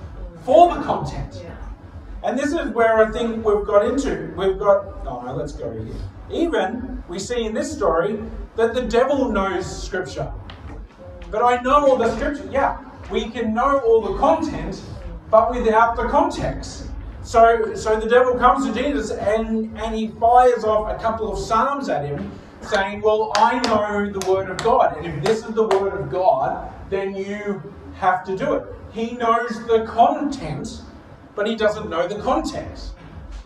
for 0.43 0.73
the 0.73 0.81
content. 0.81 1.43
And 2.23 2.39
this 2.39 2.53
is 2.53 2.69
where 2.73 3.05
I 3.05 3.11
think 3.11 3.45
we've 3.45 3.65
got 3.65 3.85
into. 3.85 4.33
We've 4.35 4.57
got, 4.57 4.85
oh 5.05 5.21
no, 5.25 5.35
let's 5.35 5.51
go 5.51 5.71
here. 5.71 5.93
Even, 6.31 7.03
we 7.07 7.19
see 7.19 7.45
in 7.45 7.53
this 7.53 7.71
story 7.71 8.19
that 8.55 8.73
the 8.73 8.81
devil 8.81 9.29
knows 9.31 9.65
Scripture. 9.83 10.31
But 11.29 11.43
I 11.43 11.61
know 11.61 11.87
all 11.87 11.97
the 11.97 12.15
Scripture. 12.15 12.47
Yeah, 12.51 12.79
we 13.11 13.29
can 13.29 13.53
know 13.53 13.79
all 13.79 14.01
the 14.01 14.17
content, 14.17 14.81
but 15.29 15.51
without 15.51 15.95
the 15.95 16.07
context. 16.07 16.87
So, 17.25 17.75
so 17.75 17.99
the 17.99 18.07
devil 18.07 18.35
comes 18.35 18.65
to 18.65 18.73
Jesus 18.73 19.11
and, 19.11 19.77
and 19.77 19.93
he 19.93 20.07
fires 20.07 20.63
off 20.63 20.89
a 20.89 21.01
couple 21.01 21.33
of 21.33 21.37
psalms 21.39 21.89
at 21.89 22.05
him, 22.05 22.31
saying, 22.61 23.01
Well, 23.01 23.33
I 23.35 23.59
know 23.59 24.09
the 24.09 24.31
Word 24.31 24.49
of 24.49 24.57
God, 24.59 24.95
and 24.97 25.05
if 25.05 25.23
this 25.23 25.39
is 25.43 25.53
the 25.53 25.67
Word 25.67 25.99
of 25.99 26.09
God, 26.09 26.71
then 26.89 27.13
you 27.13 27.61
have 27.95 28.23
to 28.25 28.37
do 28.37 28.53
it. 28.53 28.67
He 28.93 29.11
knows 29.17 29.65
the 29.67 29.85
content 29.85 30.81
but 31.35 31.47
he 31.47 31.55
doesn't 31.55 31.89
know 31.89 32.07
the 32.07 32.19
context. 32.21 32.93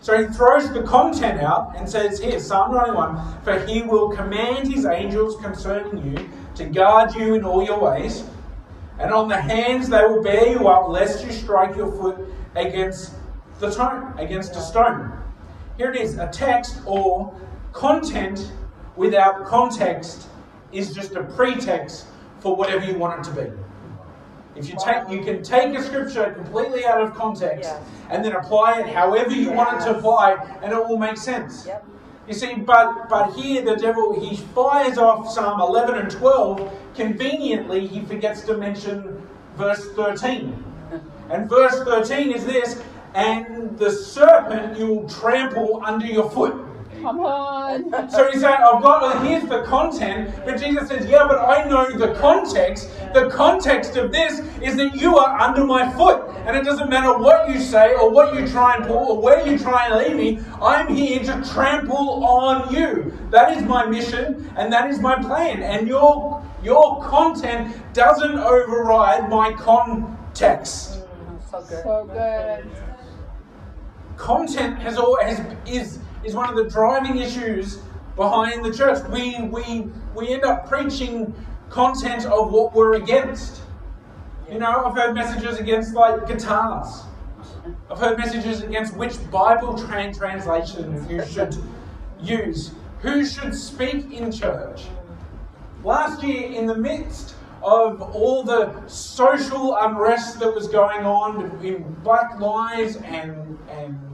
So 0.00 0.16
he 0.16 0.32
throws 0.32 0.72
the 0.72 0.82
content 0.82 1.40
out 1.40 1.74
and 1.76 1.88
says, 1.88 2.20
Here, 2.20 2.40
Psalm 2.40 2.74
91 2.74 3.42
For 3.42 3.58
he 3.66 3.82
will 3.82 4.08
command 4.10 4.72
his 4.72 4.86
angels 4.86 5.36
concerning 5.42 6.16
you 6.16 6.30
to 6.54 6.64
guard 6.64 7.14
you 7.14 7.34
in 7.34 7.44
all 7.44 7.62
your 7.62 7.80
ways, 7.80 8.24
and 8.98 9.12
on 9.12 9.28
the 9.28 9.40
hands 9.40 9.88
they 9.90 10.02
will 10.02 10.22
bear 10.22 10.48
you 10.48 10.68
up, 10.68 10.88
lest 10.88 11.24
you 11.24 11.32
strike 11.32 11.76
your 11.76 11.92
foot 11.92 12.16
against 12.54 13.14
the 13.60 13.70
stone, 13.70 14.14
against 14.18 14.56
a 14.56 14.60
stone. 14.60 15.12
Here 15.76 15.90
it 15.92 16.00
is 16.00 16.18
a 16.18 16.28
text 16.28 16.80
or 16.86 17.34
content 17.72 18.52
without 18.96 19.44
context 19.44 20.28
is 20.72 20.94
just 20.94 21.14
a 21.14 21.22
pretext 21.22 22.06
for 22.40 22.56
whatever 22.56 22.84
you 22.84 22.98
want 22.98 23.20
it 23.20 23.30
to 23.30 23.36
be. 23.44 23.52
If 24.56 24.68
you 24.68 24.76
take, 24.82 25.08
you 25.08 25.22
can 25.22 25.42
take 25.42 25.74
a 25.78 25.82
scripture 25.82 26.32
completely 26.32 26.84
out 26.84 27.00
of 27.00 27.14
context 27.14 27.70
Yes. 27.70 27.82
and 28.10 28.24
then 28.24 28.32
apply 28.32 28.80
it 28.80 28.88
however 28.88 29.30
you 29.30 29.52
want 29.52 29.80
it 29.80 29.84
to 29.84 29.96
apply, 29.96 30.32
and 30.62 30.72
it 30.72 30.88
will 30.88 30.96
make 30.98 31.16
sense. 31.16 31.66
Yep. 31.66 31.84
You 32.26 32.34
see, 32.34 32.54
but 32.56 33.08
but 33.08 33.32
here 33.34 33.62
the 33.62 33.76
devil 33.76 34.18
he 34.20 34.36
fires 34.36 34.98
off 34.98 35.30
Psalm 35.30 35.60
11 35.60 35.94
and 35.96 36.10
12. 36.10 36.72
Conveniently, 36.94 37.86
he 37.86 38.00
forgets 38.02 38.42
to 38.42 38.56
mention 38.56 39.26
verse 39.56 39.88
13. 39.92 40.64
And 41.30 41.48
verse 41.48 41.82
13 41.84 42.32
is 42.32 42.44
this: 42.44 42.82
"And 43.14 43.78
the 43.78 43.90
serpent 43.90 44.78
you 44.78 44.86
will 44.86 45.08
trample 45.08 45.82
under 45.84 46.06
your 46.06 46.30
foot." 46.30 46.54
Come 47.02 47.20
on. 47.20 48.10
So 48.10 48.30
he's 48.30 48.42
saying, 48.42 48.56
I've 48.58 48.74
oh, 48.74 48.80
got, 48.80 49.02
well, 49.02 49.22
here's 49.22 49.48
the 49.48 49.62
content, 49.62 50.34
but 50.44 50.60
Jesus 50.60 50.88
says, 50.88 51.06
yeah, 51.06 51.26
but 51.26 51.38
I 51.38 51.66
know 51.68 51.90
the 51.90 52.14
context. 52.14 52.90
The 53.14 53.30
context 53.30 53.96
of 53.96 54.12
this 54.12 54.40
is 54.62 54.76
that 54.76 54.94
you 54.94 55.16
are 55.16 55.38
under 55.40 55.64
my 55.64 55.90
foot. 55.92 56.28
And 56.46 56.56
it 56.56 56.64
doesn't 56.64 56.90
matter 56.90 57.16
what 57.16 57.48
you 57.48 57.58
say 57.58 57.94
or 57.94 58.10
what 58.10 58.34
you 58.34 58.46
try 58.46 58.76
and 58.76 58.86
pull 58.86 59.12
or 59.12 59.20
where 59.20 59.46
you 59.46 59.58
try 59.58 59.86
and 59.86 59.96
lead 59.96 60.16
me, 60.16 60.44
I'm 60.60 60.94
here 60.94 61.20
to 61.20 61.50
trample 61.52 62.24
on 62.24 62.74
you. 62.74 63.16
That 63.30 63.56
is 63.56 63.62
my 63.62 63.86
mission 63.86 64.52
and 64.56 64.72
that 64.72 64.90
is 64.90 65.00
my 65.00 65.16
plan. 65.22 65.62
And 65.62 65.88
your, 65.88 66.44
your 66.62 67.02
content 67.04 67.74
doesn't 67.94 68.38
override 68.38 69.30
my 69.30 69.52
context. 69.52 70.98
So 71.50 71.60
good. 71.62 71.82
So 71.82 72.10
good. 72.12 72.89
Content 74.20 74.78
has 74.78 74.98
always 74.98 75.40
is 75.66 75.98
is 76.22 76.34
one 76.34 76.48
of 76.48 76.54
the 76.54 76.68
driving 76.68 77.16
issues 77.16 77.78
behind 78.16 78.64
the 78.64 78.72
church. 78.72 79.02
We 79.08 79.40
we 79.44 79.88
we 80.14 80.28
end 80.28 80.44
up 80.44 80.68
preaching 80.68 81.34
content 81.70 82.26
of 82.26 82.52
what 82.52 82.74
we're 82.74 82.94
against. 82.94 83.62
You 84.50 84.58
know, 84.58 84.84
I've 84.84 84.94
heard 84.94 85.14
messages 85.14 85.58
against 85.58 85.94
like 85.94 86.26
guitars. 86.26 87.04
I've 87.90 87.98
heard 87.98 88.18
messages 88.18 88.62
against 88.62 88.96
which 88.96 89.14
Bible 89.30 89.74
tran- 89.74 90.16
translation 90.16 91.06
you 91.08 91.24
should 91.24 91.56
use. 92.20 92.72
Who 93.00 93.24
should 93.24 93.54
speak 93.54 94.12
in 94.12 94.30
church? 94.30 94.84
Last 95.82 96.22
year, 96.22 96.50
in 96.52 96.66
the 96.66 96.76
midst 96.76 97.36
of 97.62 98.02
all 98.02 98.42
the 98.42 98.86
social 98.86 99.76
unrest 99.76 100.40
that 100.40 100.54
was 100.54 100.68
going 100.68 101.06
on 101.06 101.64
in 101.64 101.82
Black 102.02 102.38
Lives 102.38 102.96
and, 102.96 103.58
and 103.70 104.09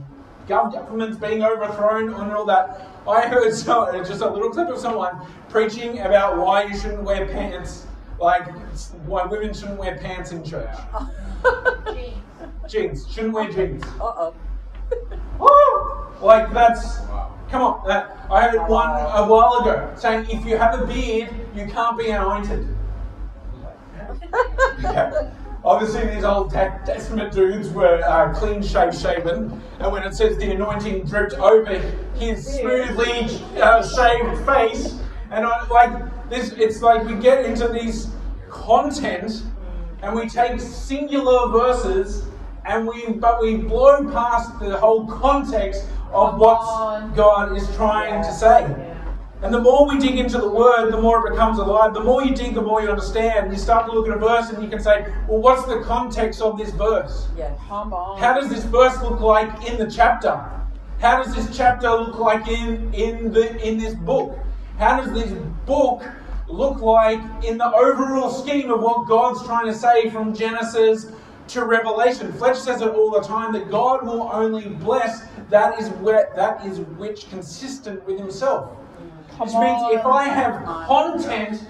governments 0.47 1.17
being 1.17 1.43
overthrown 1.43 2.13
and 2.13 2.31
all 2.31 2.45
that, 2.45 2.87
I 3.07 3.27
heard 3.27 3.53
so, 3.53 3.91
just 4.03 4.21
a 4.21 4.29
little 4.29 4.49
clip 4.49 4.69
of 4.69 4.79
someone 4.79 5.25
preaching 5.49 5.99
about 5.99 6.37
why 6.37 6.63
you 6.63 6.77
shouldn't 6.77 7.03
wear 7.03 7.25
pants, 7.27 7.85
like 8.19 8.47
why 9.05 9.25
women 9.25 9.53
shouldn't 9.53 9.77
wear 9.77 9.97
pants 9.97 10.31
in 10.31 10.43
church. 10.43 10.75
Jeans, 11.87 12.17
jeans. 12.69 13.11
shouldn't 13.11 13.33
wear 13.33 13.51
jeans. 13.51 13.83
Uh 13.99 14.31
oh. 15.39 16.17
Like 16.21 16.51
that's 16.51 16.99
come 17.49 17.61
on. 17.61 17.87
That 17.87 18.17
I 18.31 18.47
heard 18.47 18.67
one 18.67 18.89
a 18.89 19.25
while 19.27 19.59
ago 19.61 19.93
saying 19.95 20.29
if 20.29 20.45
you 20.45 20.57
have 20.57 20.79
a 20.81 20.85
beard, 20.85 21.29
you 21.55 21.65
can't 21.67 21.97
be 21.97 22.09
anointed. 22.09 22.67
Yeah. 24.81 25.31
Obviously, 25.67 26.07
these 26.07 26.23
Old 26.23 26.53
Ta- 26.53 26.79
Testament 26.85 27.33
dudes 27.33 27.67
were 27.69 28.01
uh, 28.07 28.33
clean 28.33 28.63
shave 28.63 28.95
shaven, 28.95 29.61
and 29.79 29.91
when 29.91 30.01
it 30.03 30.13
says 30.13 30.37
the 30.37 30.49
anointing 30.51 31.03
dripped 31.03 31.33
over 31.33 31.77
his 32.15 32.45
smoothly 32.47 33.27
uh, 33.61 33.85
shaved 33.85 34.45
face, 34.45 34.97
and 35.29 35.45
I, 35.45 35.67
like 35.67 36.29
this, 36.29 36.53
it's 36.53 36.81
like 36.81 37.03
we 37.05 37.15
get 37.15 37.43
into 37.45 37.67
these 37.67 38.07
content, 38.49 39.43
and 40.01 40.15
we 40.15 40.29
take 40.29 40.61
singular 40.61 41.49
verses, 41.49 42.23
and 42.65 42.87
we 42.87 43.11
but 43.11 43.41
we 43.41 43.57
blow 43.57 44.09
past 44.09 44.57
the 44.61 44.77
whole 44.77 45.05
context 45.05 45.83
of 46.13 46.37
what. 46.37 47.13
God 47.13 47.57
is 47.57 47.67
trying 47.75 48.23
to 48.23 48.31
say. 48.31 48.86
And 49.43 49.53
the 49.53 49.61
more 49.61 49.87
we 49.87 49.99
dig 49.99 50.17
into 50.17 50.39
the 50.39 50.49
word, 50.49 50.91
the 50.91 50.99
more 50.99 51.27
it 51.27 51.31
becomes 51.31 51.59
alive. 51.59 51.93
The 51.93 52.03
more 52.03 52.23
you 52.23 52.33
dig, 52.33 52.55
the 52.55 52.61
more 52.61 52.81
you 52.81 52.89
understand. 52.89 53.51
You 53.51 53.59
start 53.59 53.85
to 53.85 53.91
look 53.91 54.07
at 54.07 54.15
a 54.15 54.19
verse 54.19 54.49
and 54.49 54.63
you 54.63 54.69
can 54.69 54.79
say, 54.79 55.13
well, 55.27 55.39
what's 55.39 55.65
the 55.67 55.81
context 55.81 56.41
of 56.41 56.57
this 56.57 56.71
verse? 56.71 57.27
Yes. 57.37 57.57
Come 57.67 57.93
on. 57.93 58.19
How 58.19 58.33
does 58.33 58.49
this 58.49 58.63
verse 58.63 58.99
look 59.03 59.19
like 59.19 59.69
in 59.69 59.77
the 59.77 59.89
chapter? 59.89 60.43
How 60.99 61.21
does 61.21 61.35
this 61.35 61.55
chapter 61.55 61.89
look 61.91 62.17
like 62.17 62.47
in, 62.47 62.91
in, 62.95 63.31
the, 63.31 63.55
in 63.63 63.77
this 63.77 63.93
book? 63.93 64.39
How 64.79 64.99
does 64.99 65.13
this 65.13 65.31
book 65.67 66.03
look 66.49 66.81
like 66.81 67.19
in 67.43 67.59
the 67.59 67.71
overall 67.71 68.31
scheme 68.31 68.71
of 68.71 68.81
what 68.81 69.07
God's 69.07 69.45
trying 69.45 69.67
to 69.67 69.75
say 69.75 70.09
from 70.09 70.33
Genesis 70.33 71.11
to 71.49 71.65
Revelation? 71.65 72.33
Fletch 72.33 72.57
says 72.57 72.81
it 72.81 72.89
all 72.89 73.11
the 73.11 73.21
time 73.21 73.53
that 73.53 73.69
God 73.69 74.03
will 74.03 74.31
only 74.33 74.69
bless 74.69 75.27
that 75.49 75.79
is 75.79 75.89
where 75.89 76.31
that 76.35 76.65
is 76.65 76.79
which 76.79 77.29
consistent 77.29 78.05
with 78.05 78.17
himself. 78.17 78.71
Come 79.37 79.47
Which 79.47 79.55
means 79.55 79.99
if. 79.99 80.03
I 80.03 80.29
have 80.29 80.65
content 80.65 81.61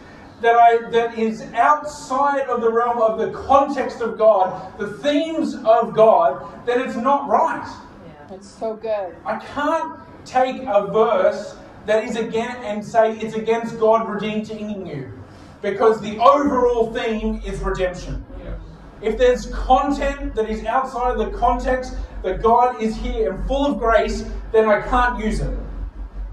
that 0.41 0.55
I 0.55 0.89
that 0.91 1.17
is 1.17 1.41
outside 1.53 2.47
of 2.47 2.61
the 2.61 2.71
realm 2.71 3.01
of 3.01 3.19
the 3.19 3.31
context 3.31 3.99
of 3.99 4.17
God, 4.17 4.77
the 4.79 4.87
themes 4.87 5.55
of 5.55 5.93
God, 5.93 6.65
then 6.65 6.79
it's 6.79 6.95
not 6.95 7.27
right. 7.27 7.67
Yeah. 8.05 8.35
It's 8.35 8.47
so 8.47 8.75
good. 8.75 9.15
I 9.25 9.39
can't 9.39 9.99
take 10.23 10.61
a 10.61 10.87
verse 10.87 11.57
that 11.87 12.05
is 12.05 12.15
again 12.15 12.55
and 12.63 12.85
say 12.85 13.17
it's 13.17 13.35
against 13.35 13.77
God 13.79 14.07
redeeming 14.07 14.87
you. 14.87 15.11
Because 15.61 15.99
the 15.99 16.17
overall 16.19 16.93
theme 16.93 17.41
is 17.45 17.59
redemption. 17.59 18.25
If 19.01 19.17
there's 19.17 19.47
content 19.47 20.33
that 20.35 20.49
is 20.49 20.63
outside 20.63 21.11
of 21.11 21.17
the 21.19 21.37
context 21.37 21.95
that 22.23 22.41
God 22.41 22.81
is 22.81 22.95
here 22.95 23.33
and 23.33 23.47
full 23.47 23.65
of 23.65 23.77
grace, 23.77 24.25
then 24.51 24.67
I 24.67 24.81
can't 24.81 25.19
use 25.19 25.39
it 25.39 25.55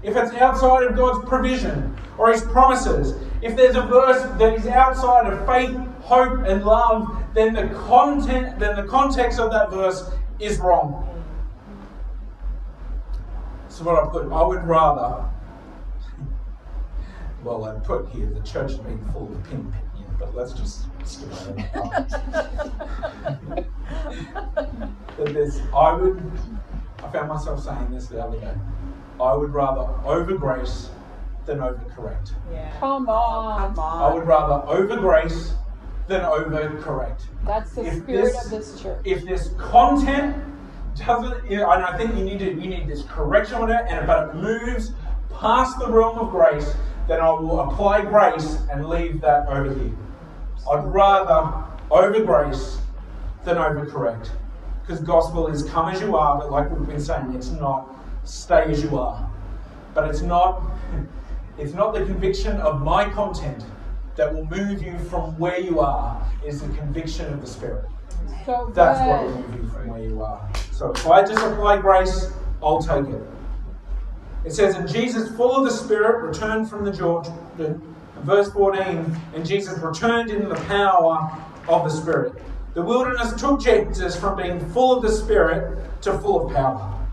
if 0.05 0.15
it's 0.15 0.33
outside 0.35 0.83
of 0.83 0.95
God's 0.95 1.27
provision 1.27 1.95
or 2.17 2.31
His 2.31 2.43
promises, 2.43 3.15
if 3.41 3.55
there's 3.55 3.75
a 3.75 3.81
verse 3.81 4.21
that 4.37 4.53
is 4.53 4.67
outside 4.67 5.31
of 5.31 5.45
faith, 5.45 5.75
hope, 6.01 6.45
and 6.45 6.63
love, 6.63 7.23
then 7.33 7.53
the 7.53 7.67
content, 7.75 8.59
then 8.59 8.75
the 8.75 8.83
context 8.83 9.39
of 9.39 9.51
that 9.51 9.71
verse 9.71 10.09
is 10.39 10.59
wrong. 10.59 11.01
So 13.69 13.83
what 13.83 14.03
I 14.03 14.07
put, 14.07 14.31
I 14.31 14.43
would 14.43 14.63
rather. 14.63 15.29
Well, 17.43 17.65
I 17.65 17.77
put 17.79 18.07
here 18.09 18.27
the 18.27 18.41
church 18.41 18.81
being 18.83 19.03
full 19.11 19.31
of 19.31 19.43
pin 19.49 19.73
but 20.17 20.35
let's 20.35 20.53
just 20.53 20.85
skip. 21.05 21.29
But 25.17 25.33
there's, 25.33 25.61
I 25.73 25.93
would. 25.93 26.21
I 27.01 27.09
found 27.09 27.29
myself 27.29 27.63
saying 27.63 27.91
this 27.91 28.07
the 28.07 28.21
other 28.21 28.37
day. 28.37 28.53
I 29.19 29.33
would 29.33 29.53
rather 29.53 29.87
over 30.05 30.35
grace 30.35 30.89
than 31.45 31.61
over 31.61 31.81
correct. 31.95 32.33
Oh, 32.51 32.79
come 32.79 33.09
on. 33.09 33.75
Come 33.75 33.79
I 33.79 34.13
would 34.13 34.27
rather 34.27 34.67
over 34.67 34.97
grace 34.97 35.53
than 36.07 36.21
over 36.21 36.77
correct. 36.81 37.27
That's 37.45 37.73
the 37.73 37.85
If 37.85 37.93
spirit 38.03 38.23
this- 38.23 38.45
of 38.45 38.51
this 38.51 38.81
church. 38.81 39.01
If 39.05 39.25
this 39.25 39.53
content 39.57 40.35
doesn't, 40.95 41.49
you 41.49 41.57
know, 41.57 41.69
and 41.71 41.83
I 41.83 41.97
think 41.97 42.15
you 42.15 42.23
need 42.23 42.39
to, 42.39 42.45
you 42.45 42.69
need 42.69 42.87
this 42.87 43.03
correction 43.03 43.61
on 43.61 43.69
it, 43.71 43.85
and 43.87 44.05
but 44.07 44.29
it 44.29 44.35
moves 44.35 44.91
past 45.39 45.77
the 45.79 45.91
realm 45.91 46.17
of 46.19 46.29
grace, 46.29 46.75
then 47.07 47.21
I 47.21 47.29
will 47.31 47.59
apply 47.59 48.01
grace 48.01 48.59
and 48.71 48.87
leave 48.87 49.21
that 49.21 49.47
over 49.47 49.73
here. 49.73 49.91
I'd 50.71 50.83
rather 50.85 51.53
over 51.91 52.23
grace 52.23 52.79
than 53.43 53.57
over 53.57 53.85
correct, 53.85 54.31
because 54.81 55.01
gospel 55.01 55.47
is 55.47 55.63
come 55.69 55.89
as 55.89 56.01
you 56.01 56.15
are, 56.17 56.37
but 56.39 56.51
like 56.51 56.69
we've 56.71 56.87
been 56.87 56.99
saying, 56.99 57.33
it's 57.35 57.51
not 57.51 57.87
stay 58.25 58.63
as 58.63 58.83
you 58.83 58.97
are. 58.97 59.29
But 59.93 60.09
it's 60.09 60.21
not 60.21 60.63
it's 61.57 61.73
not 61.73 61.93
the 61.93 62.03
conviction 62.05 62.57
of 62.57 62.81
my 62.81 63.09
content 63.09 63.63
that 64.15 64.33
will 64.33 64.45
move 64.45 64.81
you 64.81 64.97
from 65.09 65.37
where 65.37 65.59
you 65.59 65.79
are. 65.79 66.21
It's 66.43 66.61
the 66.61 66.73
conviction 66.73 67.31
of 67.33 67.41
the 67.41 67.47
Spirit. 67.47 67.85
so 68.45 68.71
That's 68.73 68.99
what 68.99 69.23
will 69.23 69.41
move 69.41 69.55
you 69.55 69.69
from 69.69 69.87
where 69.87 70.01
you 70.01 70.21
are. 70.21 70.49
So 70.71 70.91
if 70.91 71.07
I 71.07 71.21
just 71.21 71.43
apply 71.45 71.77
grace, 71.77 72.31
I'll 72.63 72.81
take 72.81 73.07
it. 73.13 73.21
It 74.45 74.51
says, 74.51 74.75
And 74.75 74.87
Jesus, 74.87 75.35
full 75.35 75.55
of 75.55 75.65
the 75.65 75.71
Spirit, 75.71 76.25
returned 76.25 76.69
from 76.69 76.85
the 76.85 76.91
Jordan. 76.91 77.33
Verse 78.21 78.51
14, 78.51 79.15
and 79.35 79.45
Jesus 79.45 79.77
returned 79.79 80.31
in 80.31 80.47
the 80.47 80.55
power 80.55 81.37
of 81.67 81.83
the 81.83 81.89
Spirit. 81.89 82.41
The 82.73 82.81
wilderness 82.81 83.33
took 83.39 83.61
Jesus 83.61 84.17
from 84.17 84.37
being 84.37 84.59
full 84.71 84.95
of 84.95 85.01
the 85.01 85.11
Spirit 85.11 86.01
to 86.03 86.17
full 86.19 86.47
of 86.47 86.53
power 86.53 87.04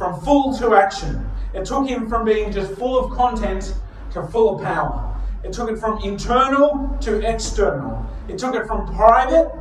from 0.00 0.18
full 0.22 0.56
to 0.56 0.74
action. 0.74 1.30
It 1.52 1.66
took 1.66 1.86
him 1.86 2.08
from 2.08 2.24
being 2.24 2.50
just 2.50 2.72
full 2.72 2.98
of 2.98 3.12
content 3.14 3.74
to 4.12 4.22
full 4.28 4.56
of 4.56 4.62
power. 4.62 5.14
It 5.44 5.52
took 5.52 5.68
it 5.70 5.76
from 5.76 6.02
internal 6.02 6.96
to 7.02 7.20
external. 7.20 8.06
It 8.26 8.38
took 8.38 8.54
it 8.54 8.66
from 8.66 8.86
private 8.96 9.52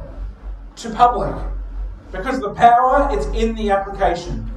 to 0.77 0.89
public. 0.91 1.35
Because 2.13 2.39
the 2.39 2.53
power, 2.53 3.09
it's 3.11 3.25
in 3.37 3.53
the 3.53 3.71
application. 3.71 4.49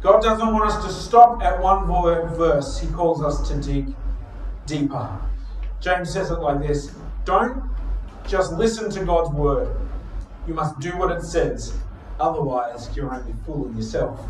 God 0.00 0.20
doesn't 0.20 0.52
want 0.52 0.68
us 0.68 0.84
to 0.84 0.90
stop 0.90 1.44
at 1.44 1.62
one 1.62 1.86
verse, 1.86 2.80
He 2.80 2.88
calls 2.88 3.22
us 3.22 3.48
to 3.48 3.54
dig 3.62 3.94
deeper. 4.66 5.16
James 5.78 6.12
says 6.12 6.32
it 6.32 6.40
like 6.40 6.60
this 6.60 6.90
Don't 7.24 7.62
just 8.26 8.52
listen 8.54 8.90
to 8.90 9.04
God's 9.04 9.30
word, 9.30 9.76
you 10.48 10.54
must 10.54 10.80
do 10.80 10.90
what 10.98 11.12
it 11.12 11.22
says. 11.22 11.72
Otherwise, 12.18 12.90
you're 12.96 13.14
only 13.14 13.32
fooling 13.46 13.76
yourself 13.76 14.26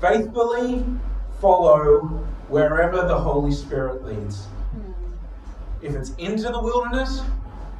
faithfully 0.00 0.84
follow 1.40 2.00
wherever 2.48 3.06
the 3.06 3.18
Holy 3.18 3.52
Spirit 3.52 4.04
leads. 4.04 4.44
Hmm. 4.44 4.92
If 5.82 5.94
it's 5.94 6.10
into 6.16 6.44
the 6.44 6.60
wilderness 6.60 7.22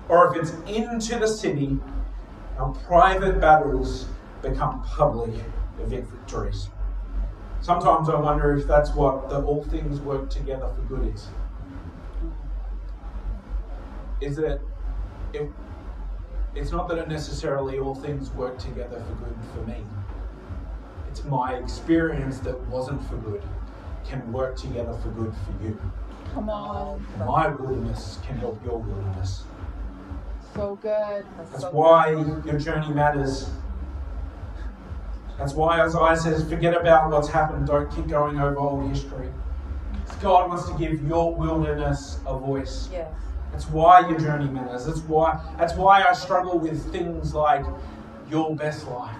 or 0.09 0.35
if 0.35 0.43
it's 0.43 0.53
into 0.69 1.19
the 1.19 1.29
city, 1.29 1.79
our 2.59 2.73
private 2.73 3.41
battles 3.41 4.07
become 4.43 4.83
public 4.83 5.35
victories. 5.87 6.69
Sometimes 7.61 8.09
I 8.09 8.19
wonder 8.19 8.57
if 8.57 8.67
that's 8.67 8.91
what 8.91 9.29
the 9.29 9.43
all 9.43 9.63
things 9.65 10.01
work 10.01 10.31
together 10.31 10.69
for 10.75 10.83
good 10.83 11.15
is. 11.15 11.29
Is 14.21 14.37
that 14.37 14.61
it, 15.33 15.51
it's 16.55 16.73
not 16.73 16.89
that 16.89 16.99
it 16.99 17.09
necessarily 17.09 17.79
all 17.79 17.95
things 17.95 18.31
work 18.31 18.59
together 18.59 19.03
for 19.07 19.25
good 19.25 19.37
for 19.55 19.71
me. 19.71 19.85
It's 21.11 21.25
my 21.25 21.55
experience 21.55 22.39
that 22.41 22.59
wasn't 22.69 23.07
for 23.09 23.17
good 23.17 23.43
can 24.11 24.33
work 24.33 24.57
together 24.57 24.93
for 24.95 25.09
good 25.11 25.33
for 25.33 25.65
you. 25.65 25.79
Come 26.35 26.51
on. 26.51 27.07
My 27.19 27.49
wilderness 27.49 28.19
can 28.27 28.37
help 28.39 28.63
your 28.65 28.79
wilderness. 28.79 29.45
So 30.55 30.77
good. 30.83 31.25
That's 31.53 31.65
why 31.67 32.11
your 32.11 32.59
journey 32.59 32.93
matters. 32.93 33.49
That's 35.39 35.55
why 35.55 35.81
Isaiah 35.81 36.17
says, 36.17 36.49
forget 36.49 36.75
about 36.79 37.11
what's 37.11 37.29
happened, 37.29 37.67
don't 37.69 37.91
keep 37.95 38.09
going 38.09 38.39
over 38.39 38.59
old 38.59 38.89
history. 38.89 39.29
God 40.21 40.51
wants 40.51 40.69
to 40.69 40.77
give 40.77 41.03
your 41.07 41.35
wilderness 41.35 42.19
a 42.27 42.37
voice. 42.37 42.89
Yes. 42.93 43.11
That's 43.53 43.69
why 43.69 44.09
your 44.09 44.19
journey 44.19 44.51
matters. 44.51 44.87
That's 44.87 45.01
why 45.01 45.41
that's 45.57 45.75
why 45.75 46.03
I 46.03 46.13
struggle 46.13 46.59
with 46.59 46.93
things 46.93 47.35
like 47.35 47.65
your 48.29 48.55
best 48.55 48.87
life. 48.89 49.17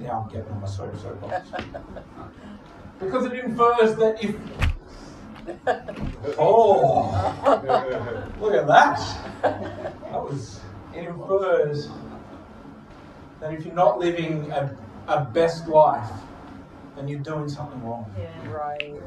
Now 0.00 0.22
I'm 0.26 0.32
getting 0.34 0.52
on 0.52 0.60
my 0.60 0.66
soap 0.66 0.96
soapbox. 0.96 1.50
because 3.00 3.26
it 3.26 3.32
infers 3.44 3.96
that 3.96 4.22
if 4.22 4.36
Oh 6.38 7.10
look 8.40 8.54
at 8.54 8.66
that. 8.66 8.98
That 9.42 10.22
was 10.22 10.60
it 10.94 11.04
infers 11.06 11.88
that 13.40 13.54
if 13.54 13.64
you're 13.64 13.74
not 13.74 13.98
living 13.98 14.50
a, 14.52 14.76
a 15.08 15.24
best 15.24 15.66
life, 15.68 16.10
then 16.96 17.08
you're 17.08 17.20
doing 17.20 17.48
something 17.48 17.82
wrong. 17.82 18.12
Yeah. 18.18 18.50
Right. 18.50 19.00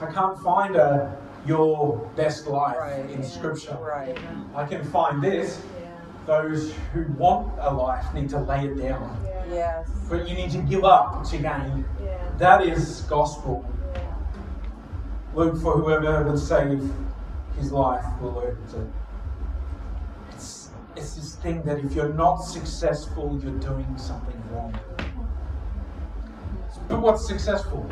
I 0.00 0.06
can't 0.12 0.38
find 0.40 0.76
a 0.76 1.16
your 1.46 1.96
best 2.16 2.46
life 2.46 2.76
Right. 2.76 3.08
in 3.10 3.22
scripture. 3.22 3.78
Right. 3.80 4.16
I 4.54 4.66
can 4.66 4.84
find 4.84 5.22
this. 5.22 5.62
Those 6.26 6.72
who 6.92 7.04
want 7.12 7.58
a 7.58 7.72
life 7.72 8.12
need 8.14 8.28
to 8.30 8.38
lay 8.38 8.66
it 8.66 8.76
down. 8.76 9.26
Yes. 9.50 9.88
But 10.08 10.28
you 10.28 10.34
need 10.34 10.50
to 10.52 10.58
give 10.58 10.84
up 10.84 11.24
to 11.24 11.36
gain. 11.38 11.84
Yeah. 12.02 12.18
That 12.38 12.62
is 12.66 13.02
gospel. 13.02 13.64
Luke, 15.34 15.60
for 15.60 15.78
whoever 15.78 16.24
would 16.24 16.38
save 16.38 16.82
his 17.56 17.72
life 17.72 18.04
will 18.20 18.32
lose 18.32 18.74
it. 18.74 18.88
It's, 20.30 20.70
it's 20.96 21.14
this 21.14 21.34
thing 21.36 21.62
that 21.62 21.78
if 21.78 21.92
you're 21.94 22.12
not 22.14 22.36
successful, 22.36 23.38
you're 23.42 23.58
doing 23.58 23.96
something 23.96 24.42
wrong. 24.52 24.78
But 26.88 27.00
what's 27.00 27.26
successful? 27.26 27.88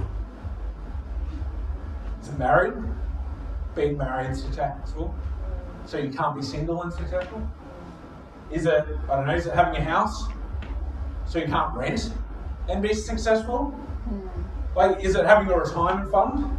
Is 2.21 2.29
it 2.29 2.39
married? 2.39 2.75
Being 3.75 3.97
married 3.97 4.31
is 4.31 4.43
successful. 4.43 5.15
So 5.87 5.99
you 5.99 6.11
can't 6.11 6.35
be 6.35 6.43
single 6.43 6.83
and 6.83 6.93
successful? 6.93 7.49
Is 8.51 8.67
it, 8.67 8.85
I 9.11 9.17
don't 9.17 9.27
know, 9.27 9.35
is 9.35 9.47
it 9.47 9.55
having 9.55 9.77
a 9.77 9.85
house? 9.85 10.29
So 11.27 11.39
you 11.39 11.47
can't 11.47 11.75
rent 11.75 12.13
and 12.69 12.83
be 12.83 12.95
successful? 12.95 13.67
Hmm. 13.67 14.29
Like, 14.75 15.05
is 15.05 15.15
it 15.15 15.27
having 15.27 15.49
a 15.49 15.59
retirement 15.59 16.11
fund? 16.11 16.57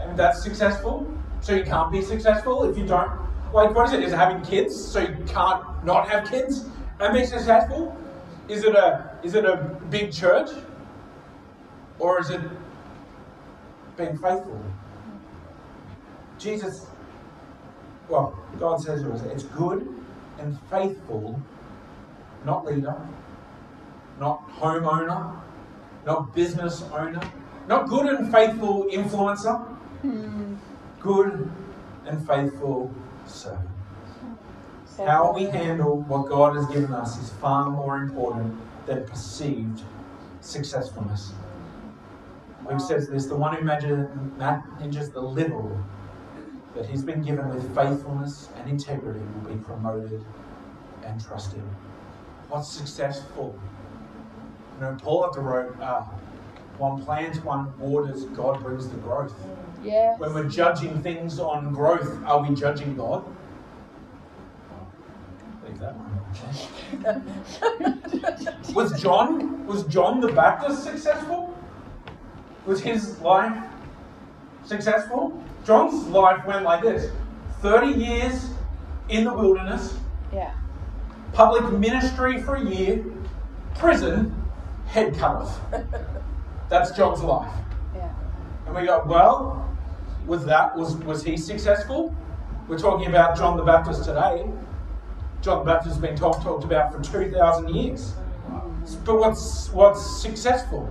And 0.00 0.16
that's 0.16 0.42
successful? 0.42 1.12
So 1.40 1.54
you 1.54 1.64
can't 1.64 1.90
be 1.90 2.02
successful 2.02 2.64
if 2.64 2.78
you 2.78 2.86
don't. 2.86 3.10
Like, 3.52 3.74
what 3.74 3.88
is 3.88 3.92
it? 3.92 4.02
Is 4.02 4.12
it 4.12 4.16
having 4.16 4.42
kids? 4.42 4.82
So 4.82 5.00
you 5.00 5.16
can't 5.26 5.84
not 5.84 6.08
have 6.08 6.28
kids 6.28 6.66
and 7.00 7.14
be 7.14 7.24
successful? 7.24 7.96
Is 8.48 8.64
it 8.64 8.74
a 8.74 9.18
is 9.22 9.34
it 9.34 9.44
a 9.44 9.56
big 9.90 10.12
church? 10.12 10.50
Or 11.98 12.20
is 12.20 12.30
it 12.30 12.40
being 13.96 14.16
faithful? 14.18 14.60
Jesus, 16.38 16.86
well, 18.08 18.38
God 18.58 18.80
says 18.80 19.02
it 19.02 19.10
was 19.10 19.22
it's 19.22 19.44
good 19.44 20.01
and 20.42 20.58
faithful, 20.68 21.40
not 22.44 22.66
leader, 22.66 22.96
not 24.18 24.48
homeowner, 24.50 25.40
not 26.04 26.34
business 26.34 26.82
owner, 26.92 27.22
not 27.68 27.88
good 27.88 28.06
and 28.06 28.32
faithful 28.32 28.86
influencer, 28.92 29.64
hmm. 30.02 30.54
good 31.00 31.50
and 32.06 32.26
faithful 32.26 32.92
servant. 33.26 33.68
So 34.84 35.06
How 35.06 35.32
we 35.32 35.44
handle 35.44 36.00
what 36.02 36.28
God 36.28 36.56
has 36.56 36.66
given 36.66 36.92
us 36.92 37.18
is 37.22 37.30
far 37.30 37.70
more 37.70 37.98
important 37.98 38.58
than 38.86 39.06
perceived 39.06 39.82
successfulness. 40.40 41.32
Luke 42.68 42.80
says 42.80 43.08
this 43.08 43.26
the 43.26 43.36
one 43.36 43.56
who 43.56 43.64
manages 43.64 45.10
the 45.10 45.20
little 45.20 45.78
that 46.74 46.86
he's 46.86 47.02
been 47.02 47.22
given 47.22 47.48
with 47.50 47.74
faithfulness 47.74 48.48
and 48.56 48.70
integrity 48.70 49.20
will 49.20 49.54
be 49.54 49.62
promoted 49.62 50.24
and 51.04 51.22
trusted. 51.24 51.62
What's 52.48 52.68
successful? 52.68 53.58
You 54.76 54.80
know, 54.80 54.96
Paul 55.02 55.26
at 55.26 55.32
the 55.32 55.40
road, 55.40 55.78
uh, 55.80 56.02
one 56.78 57.04
plants, 57.04 57.38
one 57.38 57.78
waters, 57.78 58.24
God 58.26 58.62
brings 58.62 58.88
the 58.88 58.96
growth. 58.96 59.34
Yes. 59.82 60.18
When 60.18 60.32
we're 60.34 60.48
judging 60.48 61.02
things 61.02 61.38
on 61.38 61.72
growth, 61.74 62.18
are 62.24 62.42
we 62.42 62.54
judging 62.54 62.96
God? 62.96 63.24
Leave 65.64 65.78
that 65.78 65.94
one. 65.96 66.12
was 68.74 69.00
John 69.00 69.66
was 69.66 69.84
John 69.84 70.20
the 70.20 70.32
Baptist 70.32 70.84
successful? 70.84 71.56
Was 72.66 72.80
his 72.80 73.18
life 73.20 73.56
successful? 74.64 75.41
John's 75.64 76.06
life 76.08 76.44
went 76.46 76.64
like 76.64 76.82
this: 76.82 77.10
thirty 77.60 77.92
years 77.92 78.50
in 79.08 79.24
the 79.24 79.32
wilderness, 79.32 79.96
Yeah. 80.32 80.52
public 81.32 81.70
ministry 81.72 82.40
for 82.40 82.56
a 82.56 82.64
year, 82.64 83.04
prison, 83.76 84.34
head 84.86 85.16
cut 85.16 85.36
off. 85.36 85.60
That's 86.68 86.90
John's 86.92 87.22
life. 87.22 87.52
Yeah. 87.94 88.10
And 88.66 88.74
we 88.74 88.86
go, 88.86 89.02
well, 89.06 89.68
was 90.26 90.44
that 90.46 90.76
was 90.76 90.96
was 90.96 91.22
he 91.22 91.36
successful? 91.36 92.14
We're 92.68 92.78
talking 92.78 93.06
about 93.08 93.36
John 93.36 93.56
the 93.56 93.64
Baptist 93.64 94.04
today. 94.04 94.46
John 95.42 95.58
the 95.64 95.72
Baptist 95.72 95.94
has 95.94 95.98
been 96.00 96.16
talked 96.16 96.42
talked 96.42 96.64
about 96.64 96.92
for 96.92 97.00
two 97.02 97.30
thousand 97.30 97.68
years. 97.74 98.14
Mm. 98.48 99.04
But 99.04 99.18
what's 99.18 99.70
what's 99.70 100.22
successful? 100.22 100.88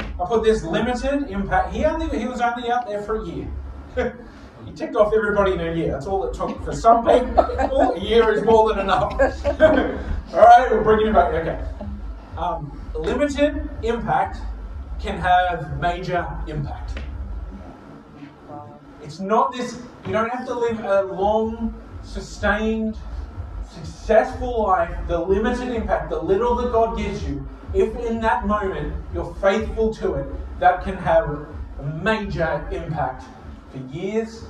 I 0.00 0.24
put 0.26 0.42
this 0.44 0.62
limited 0.62 1.30
impact. 1.30 1.72
He 1.74 1.84
only 1.84 2.18
he 2.18 2.26
was 2.26 2.40
only 2.40 2.70
out 2.70 2.86
there 2.86 3.02
for 3.02 3.22
a 3.22 3.26
year. 3.26 3.48
He 3.94 4.72
ticked 4.74 4.96
off 4.96 5.12
everybody 5.14 5.52
in 5.52 5.60
a 5.60 5.74
year. 5.74 5.92
That's 5.92 6.06
all 6.06 6.24
it 6.24 6.34
took 6.34 6.62
for 6.64 6.72
some 6.72 7.04
people. 7.04 7.92
a 7.92 7.98
year 7.98 8.32
is 8.32 8.42
more 8.42 8.68
than 8.68 8.80
enough. 8.80 9.12
all 9.60 10.40
right, 10.40 10.68
we're 10.70 10.82
bringing 10.82 11.08
you 11.08 11.12
back. 11.12 11.34
Okay. 11.34 11.64
Um, 12.36 12.80
limited 12.94 13.68
impact 13.82 14.38
can 15.00 15.18
have 15.18 15.78
major 15.80 16.26
impact. 16.46 16.98
It's 19.02 19.20
not 19.20 19.52
this, 19.52 19.82
you 20.06 20.12
don't 20.12 20.30
have 20.30 20.46
to 20.46 20.54
live 20.54 20.80
a 20.80 21.02
long, 21.02 21.74
sustained, 22.02 22.96
successful 23.68 24.62
life. 24.62 24.96
The 25.06 25.18
limited 25.18 25.68
impact, 25.74 26.08
the 26.10 26.20
little 26.20 26.54
that 26.56 26.72
God 26.72 26.96
gives 26.96 27.22
you, 27.22 27.46
if 27.74 27.94
in 27.96 28.20
that 28.20 28.46
moment 28.46 28.94
you're 29.12 29.34
faithful 29.42 29.92
to 29.96 30.14
it, 30.14 30.60
that 30.60 30.82
can 30.84 30.96
have 30.96 31.28
a 31.28 31.82
major 32.02 32.66
impact 32.72 33.24
for 33.74 33.94
years, 33.94 34.44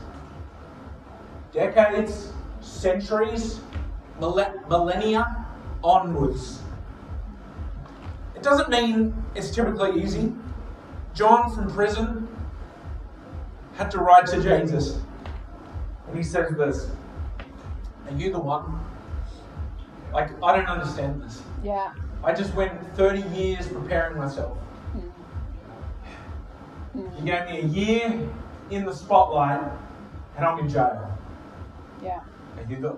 decades, 1.52 2.32
centuries, 2.60 3.60
millennia 4.20 5.46
onwards. 5.82 6.60
It 8.34 8.42
doesn't 8.42 8.68
mean 8.68 9.14
it's 9.34 9.50
typically 9.50 10.02
easy. 10.02 10.32
John 11.14 11.50
from 11.54 11.72
prison 11.72 12.28
had 13.76 13.90
to 13.92 13.98
write 13.98 14.26
to 14.26 14.42
Jesus. 14.42 15.00
And 16.08 16.16
he 16.16 16.22
says 16.22 16.52
this 16.56 16.90
Are 18.06 18.16
you 18.16 18.30
the 18.32 18.38
one? 18.38 18.80
Like, 20.12 20.30
I 20.42 20.56
don't 20.56 20.66
understand 20.66 21.22
this. 21.22 21.42
Yeah. 21.62 21.92
I 22.22 22.32
just 22.32 22.54
went 22.54 22.72
30 22.96 23.22
years 23.36 23.66
preparing 23.68 24.16
myself. 24.16 24.56
Hmm. 24.92 24.98
Hmm. 27.00 27.18
You 27.18 27.32
gave 27.32 27.46
me 27.46 27.60
a 27.60 27.64
year 27.64 28.28
in 28.70 28.84
the 28.84 28.92
spotlight, 28.92 29.60
and 30.36 30.44
I'm 30.44 30.58
in 30.58 30.68
jail. 30.68 31.16
Yeah. 32.02 32.20
Are 32.56 32.64
you 32.68 32.76
the. 32.76 32.96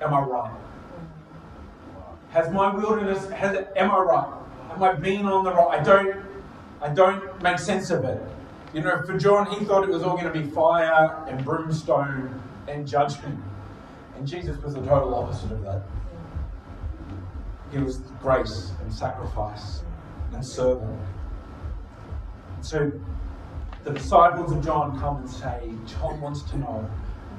Am 0.00 0.14
I 0.14 0.20
right? 0.20 0.52
Has 2.30 2.50
my 2.50 2.74
wilderness, 2.74 3.28
has 3.30 3.56
it, 3.56 3.72
am 3.76 3.90
I 3.90 3.98
right? 3.98 4.32
Am 4.70 4.82
I 4.82 4.92
being 4.92 5.26
on 5.26 5.44
the 5.44 5.52
right? 5.52 5.80
I 5.80 5.82
don't, 5.82 6.24
I 6.82 6.88
don't 6.88 7.42
make 7.42 7.58
sense 7.58 7.90
of 7.90 8.04
it. 8.04 8.22
You 8.74 8.82
know, 8.82 9.02
for 9.02 9.18
John, 9.18 9.46
he 9.46 9.64
thought 9.64 9.82
it 9.82 9.88
was 9.88 10.02
all 10.02 10.16
going 10.16 10.30
to 10.30 10.40
be 10.40 10.48
fire 10.50 11.24
and 11.26 11.42
brimstone 11.42 12.40
and 12.68 12.86
judgment. 12.86 13.42
And 14.16 14.28
Jesus 14.28 14.60
was 14.62 14.74
the 14.74 14.80
total 14.82 15.14
opposite 15.14 15.50
of 15.52 15.62
that. 15.62 15.82
He 17.72 17.78
was 17.78 17.98
grace 18.20 18.72
and 18.82 18.92
sacrifice 18.92 19.82
and 20.32 20.44
servant. 20.44 21.00
So 22.60 22.92
the 23.84 23.92
disciples 23.92 24.52
of 24.52 24.64
John 24.64 24.98
come 24.98 25.18
and 25.18 25.28
say, 25.30 25.70
John 25.86 26.20
wants 26.20 26.42
to 26.50 26.58
know, 26.58 26.90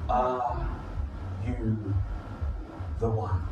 are 0.08 0.68
you 1.46 1.94
the 2.98 3.08
one? 3.08 3.42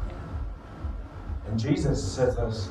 And 1.47 1.59
Jesus 1.59 2.13
says 2.15 2.37
this 2.37 2.69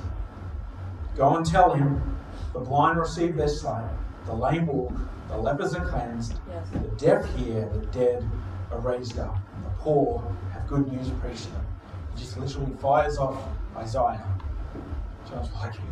Go 1.16 1.36
and 1.36 1.46
tell 1.46 1.74
him, 1.74 2.18
the 2.54 2.60
blind 2.60 3.00
receive 3.00 3.36
their 3.36 3.48
sight, 3.48 3.90
the 4.26 4.34
lame 4.34 4.68
walk, 4.68 4.94
the 5.28 5.38
lepers 5.38 5.74
are 5.74 5.86
cleansed, 5.86 6.40
Yes. 6.50 6.68
the 6.70 6.80
deaf 6.98 7.26
hear, 7.36 7.70
the 7.74 7.86
dead 7.88 8.30
are 8.72 8.80
raised 8.80 9.18
up, 9.20 9.38
the 9.64 9.70
poor 9.80 10.36
have 10.54 10.68
good 10.68 10.92
news 10.92 11.10
preached 11.22 11.46
to 11.46 11.52
them. 11.52 11.66
He 12.14 12.20
just 12.22 12.38
literally 12.38 12.74
fires 12.82 13.18
off 13.18 13.42
Isaiah. 13.76 14.28
Sounds 15.30 15.50
like 15.54 15.76
him. 15.76 15.88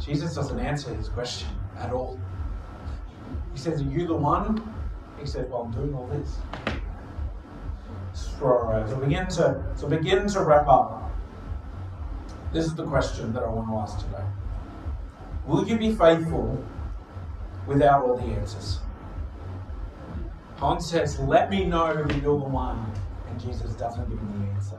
Jesus 0.00 0.34
doesn't 0.34 0.60
answer 0.60 0.94
his 0.94 1.08
question 1.08 1.48
at 1.78 1.92
all. 1.92 2.18
He 3.56 3.62
says, 3.62 3.80
Are 3.80 3.84
you 3.84 4.06
the 4.06 4.14
one? 4.14 4.62
He 5.18 5.24
says, 5.24 5.48
Well, 5.48 5.62
I'm 5.62 5.72
doing 5.72 5.94
all 5.94 6.06
this. 6.08 6.36
So, 8.12 8.84
so 8.86 8.96
begin 8.96 9.26
to 9.28 9.64
so 9.76 9.88
begin 9.88 10.28
to 10.28 10.40
wrap 10.42 10.68
up. 10.68 11.10
This 12.52 12.66
is 12.66 12.74
the 12.74 12.84
question 12.84 13.32
that 13.32 13.42
I 13.42 13.48
want 13.48 13.68
to 13.68 13.76
ask 13.76 14.04
today. 14.04 14.24
Will 15.46 15.66
you 15.66 15.78
be 15.78 15.94
faithful 15.94 16.62
without 17.66 18.04
all 18.04 18.18
the 18.18 18.24
answers? 18.24 18.80
Hans 20.56 20.90
says, 20.90 21.18
Let 21.18 21.48
me 21.48 21.64
know 21.64 22.04
that 22.04 22.22
you're 22.22 22.38
the 22.38 22.44
one. 22.44 22.92
And 23.30 23.40
Jesus 23.40 23.72
doesn't 23.72 24.06
give 24.10 24.18
him 24.18 24.44
the 24.44 24.52
answer. 24.52 24.76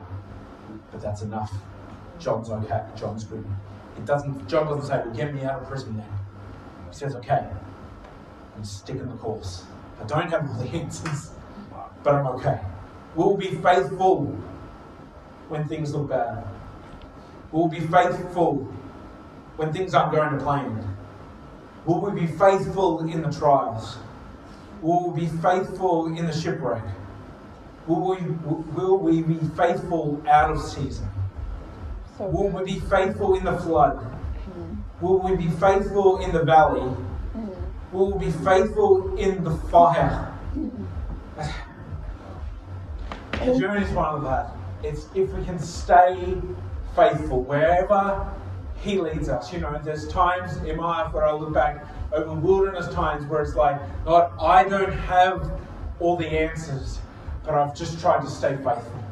But 0.91 1.01
that's 1.01 1.23
enough. 1.23 1.51
John's 2.19 2.51
okay. 2.51 2.83
John's 2.95 3.23
good. 3.23 3.43
It 3.97 4.05
doesn't 4.05 4.47
John 4.47 4.67
doesn't 4.67 4.85
say, 4.85 5.01
Well, 5.03 5.15
get 5.15 5.33
me 5.33 5.45
out 5.45 5.63
of 5.63 5.67
prison 5.67 5.97
then. 5.97 6.09
He 6.91 6.95
says, 6.95 7.15
Okay. 7.15 7.43
I'm 8.57 8.63
sticking 8.63 9.07
the 9.07 9.15
course. 9.17 9.65
I 10.01 10.05
don't 10.05 10.29
have 10.31 10.49
all 10.49 10.55
the 10.63 10.69
answers, 10.69 11.31
but 12.03 12.15
I'm 12.15 12.27
okay. 12.27 12.59
We'll 13.15 13.37
be 13.37 13.49
faithful 13.55 14.25
when 15.47 15.67
things 15.67 15.93
look 15.93 16.09
bad. 16.09 16.43
We'll 17.51 17.67
be 17.67 17.79
faithful 17.79 18.55
when 19.57 19.71
things 19.71 19.93
aren't 19.93 20.11
going 20.11 20.31
to 20.37 20.43
plan. 20.43 20.95
Will 21.85 22.01
we 22.01 22.21
be 22.21 22.27
faithful 22.27 23.07
in 23.07 23.21
the 23.21 23.31
trials? 23.31 23.97
Will 24.81 25.11
we 25.11 25.21
be 25.21 25.27
faithful 25.27 26.07
in 26.07 26.25
the 26.25 26.33
shipwreck? 26.33 26.83
Will 27.87 28.09
we, 28.09 28.17
will 28.75 28.97
we 28.97 29.21
be 29.21 29.39
faithful 29.55 30.21
out 30.27 30.51
of 30.51 30.61
season? 30.61 31.07
So 32.17 32.25
Will 32.25 32.49
we 32.49 32.73
be 32.73 32.79
faithful 32.81 33.35
in 33.35 33.45
the 33.45 33.57
flood? 33.57 33.97
Mhm. 33.97 34.77
Will 34.99 35.19
we 35.19 35.35
be 35.35 35.47
faithful 35.47 36.17
in 36.17 36.31
the 36.33 36.43
valley? 36.43 36.91
Will 37.91 38.17
be 38.17 38.31
faithful 38.31 39.15
in 39.17 39.43
the 39.43 39.51
fire? 39.51 40.33
The 43.31 43.59
journey 43.59 43.85
is 43.85 43.91
one 43.91 44.15
of 44.15 44.23
that. 44.23 44.51
It's 44.83 45.07
if 45.15 45.31
we 45.31 45.43
can 45.45 45.57
stay 45.59 46.35
faithful 46.95 47.43
wherever 47.43 48.27
He 48.81 48.99
leads 48.99 49.29
us. 49.29 49.53
You 49.53 49.59
know, 49.59 49.79
there's 49.83 50.07
times 50.09 50.57
in 50.57 50.75
my 50.77 51.03
life 51.03 51.13
where 51.13 51.25
I 51.25 51.31
look 51.31 51.53
back 51.53 51.85
over 52.11 52.33
wilderness 52.33 52.93
times 52.93 53.25
where 53.27 53.41
it's 53.41 53.55
like, 53.55 53.79
God, 54.05 54.31
I 54.39 54.63
don't 54.63 54.91
have 54.91 55.49
all 55.99 56.17
the 56.17 56.27
answers, 56.27 56.99
but 57.43 57.53
I've 57.53 57.75
just 57.75 57.99
tried 57.99 58.21
to 58.21 58.29
stay 58.29 58.55
faithful. 58.57 59.03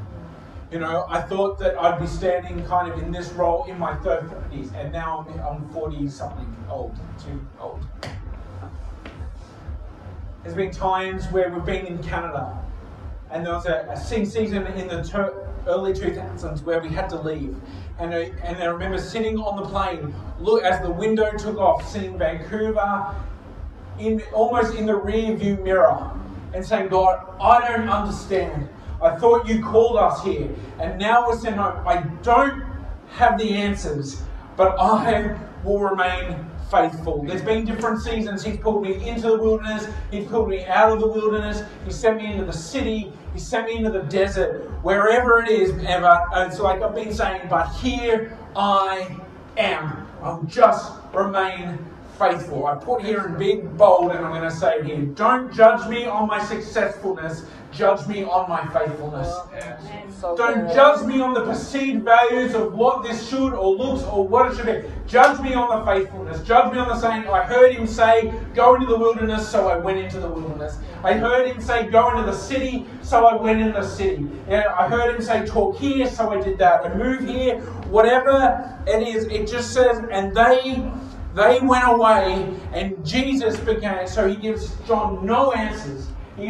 You 0.71 0.80
know, 0.80 1.05
I 1.07 1.21
thought 1.21 1.59
that 1.59 1.80
I'd 1.80 1.99
be 1.99 2.07
standing 2.07 2.65
kind 2.65 2.91
of 2.91 3.01
in 3.01 3.11
this 3.11 3.32
role 3.34 3.65
in 3.65 3.80
my 3.80 3.93
30s, 3.93 4.73
and 4.76 4.91
now 4.91 5.26
I'm, 5.30 5.39
I'm 5.39 5.69
40 5.69 6.09
something 6.09 6.53
old, 6.69 6.95
too 7.23 7.39
old. 7.59 7.80
There's 10.46 10.56
been 10.56 10.70
times 10.70 11.26
where 11.32 11.50
we've 11.50 11.66
been 11.66 11.88
in 11.88 12.04
Canada, 12.04 12.56
and 13.32 13.43
there 13.43 13.54
was 13.54 13.66
a, 13.66 13.88
a 13.89 13.98
season 13.98 14.68
in 14.68 14.88
the 14.88 15.02
ter- 15.02 15.50
early 15.66 15.91
2000s 15.91 16.62
where 16.62 16.80
we 16.80 16.89
had 16.89 17.10
to 17.10 17.20
leave. 17.20 17.60
And 17.98 18.14
I, 18.14 18.32
and 18.43 18.58
I 18.62 18.66
remember 18.68 19.00
sitting 19.00 19.39
on 19.39 19.56
the 19.60 19.68
plane, 19.68 20.14
look 20.39 20.64
as 20.64 20.80
the 20.84 20.91
window 20.91 21.32
took 21.36 21.58
off, 21.58 21.89
seeing 21.91 22.20
Vancouver 22.20 23.16
in 23.98 24.22
almost 24.34 24.76
in 24.76 24.86
the 24.86 24.96
rear 24.96 25.36
view 25.36 25.58
mirror, 25.64 26.12
and 26.54 26.64
saying, 26.64 26.89
God, 26.89 27.28
I 27.41 27.68
don't 27.68 27.89
understand. 27.89 28.70
I 29.02 29.16
thought 29.16 29.48
you 29.48 29.64
called 29.64 29.98
us 29.98 30.24
here, 30.24 30.48
and 30.80 31.00
now 31.00 31.28
we're 31.28 31.39
saying, 31.39 31.56
no, 31.56 31.82
I 31.88 32.04
don't 32.22 32.64
have 33.14 33.39
the 33.39 33.50
answers, 33.50 34.22
but 34.56 34.80
I 34.80 35.39
will 35.64 35.80
remain 35.80 36.52
faithful. 36.70 37.24
There's 37.24 37.41
been 37.41 37.66
different 37.66 38.01
seasons. 38.01 38.43
He's 38.43 38.57
pulled 38.57 38.82
me 38.82 39.07
into 39.07 39.30
the 39.30 39.38
wilderness, 39.38 39.88
He's 40.11 40.26
pulled 40.26 40.49
me 40.49 40.66
out 40.66 40.91
of 40.91 40.99
the 40.99 41.07
wilderness, 41.07 41.63
He 41.86 41.91
sent 41.91 42.18
me 42.18 42.32
into 42.32 42.45
the 42.45 42.53
city, 42.53 43.11
He 43.34 43.39
sent 43.39 43.68
me 43.68 43.78
into 43.78 43.91
the 43.91 44.03
desert, 44.03 44.72
wherever 44.82 45.39
it 45.43 45.49
is. 45.49 45.72
Ever. 45.86 46.22
It's 46.36 46.59
like 46.59 46.82
I've 46.82 46.95
been 46.95 47.13
saying, 47.13 47.47
but 47.49 47.68
here 47.76 48.38
I 48.55 49.18
am. 49.57 50.07
I'll 50.22 50.43
just 50.43 50.93
remain 51.13 51.78
faithful. 52.18 52.66
I 52.66 52.76
put 52.76 53.03
here 53.03 53.26
in 53.26 53.38
big 53.38 53.78
bold, 53.78 54.11
and 54.11 54.26
I'm 54.26 54.32
going 54.32 54.49
to 54.49 54.55
say 54.55 54.84
here 54.84 55.01
don't 55.01 55.53
judge 55.53 55.88
me 55.89 56.05
on 56.05 56.28
my 56.28 56.43
successfulness, 56.43 57.45
judge 57.76 58.07
me 58.07 58.23
on 58.23 58.49
my 58.49 58.65
faithfulness. 58.67 59.34
Don't 60.21 60.73
judge 60.73 61.05
me 61.05 61.21
on 61.21 61.34
the 61.34 61.45
perceived 61.45 62.03
values 62.03 62.53
of 62.53 62.73
what 62.73 63.03
this 63.03 63.28
should 63.30 63.53
or 63.53 63.76
looks 63.76 64.03
or 64.03 64.28
what 64.28 64.51
it 64.51 64.55
should 64.55 64.65
be. 64.65 64.89
Judge 65.07 65.39
me 65.41 65.53
on 65.53 65.80
the 65.80 65.86
faithfulness. 65.86 66.41
Judge 66.47 66.73
me 66.73 66.80
on 66.80 66.88
the 66.88 66.99
saying, 66.99 67.28
I 67.28 67.43
heard 67.43 67.73
him 67.73 67.86
say, 67.86 68.34
go 68.53 68.76
into 68.76 68.88
the 68.88 68.97
wilderness, 68.97 69.47
so 69.47 69.67
I 69.67 69.78
went 69.78 69.99
into 69.99 70.19
the 70.19 70.30
wilderness. 70.30 70.78
I 71.03 71.13
heard 71.13 71.47
him 71.47 71.61
say, 71.61 71.88
go 71.89 72.09
into 72.11 72.23
the 72.23 72.38
city, 72.38 72.86
so 73.01 73.26
I 73.26 73.36
went 73.36 73.61
into 73.61 73.80
the 73.80 73.88
city. 73.88 74.28
Yeah, 74.49 74.73
I 74.78 74.88
heard 74.88 75.15
him 75.15 75.21
say, 75.21 75.45
talk 75.45 75.78
here, 75.78 76.07
so 76.07 76.32
I 76.32 76.41
did 76.41 76.57
that. 76.59 76.86
I 76.86 76.93
move 76.95 77.28
here, 77.28 77.59
whatever 77.89 78.80
it 78.88 79.07
is, 79.07 79.26
it 79.26 79.47
just 79.47 79.73
says, 79.73 80.01
and 80.11 80.36
they 80.36 80.91
they 81.36 81.59
went 81.59 81.86
away 81.86 82.49
and 82.71 83.05
Jesus 83.05 83.59
began. 83.59 84.07
So 84.07 84.26
he 84.26 84.38
gives 84.38 84.73
John 84.88 85.26
no 85.26 85.51
answers. 85.51 86.07
He 86.38 86.48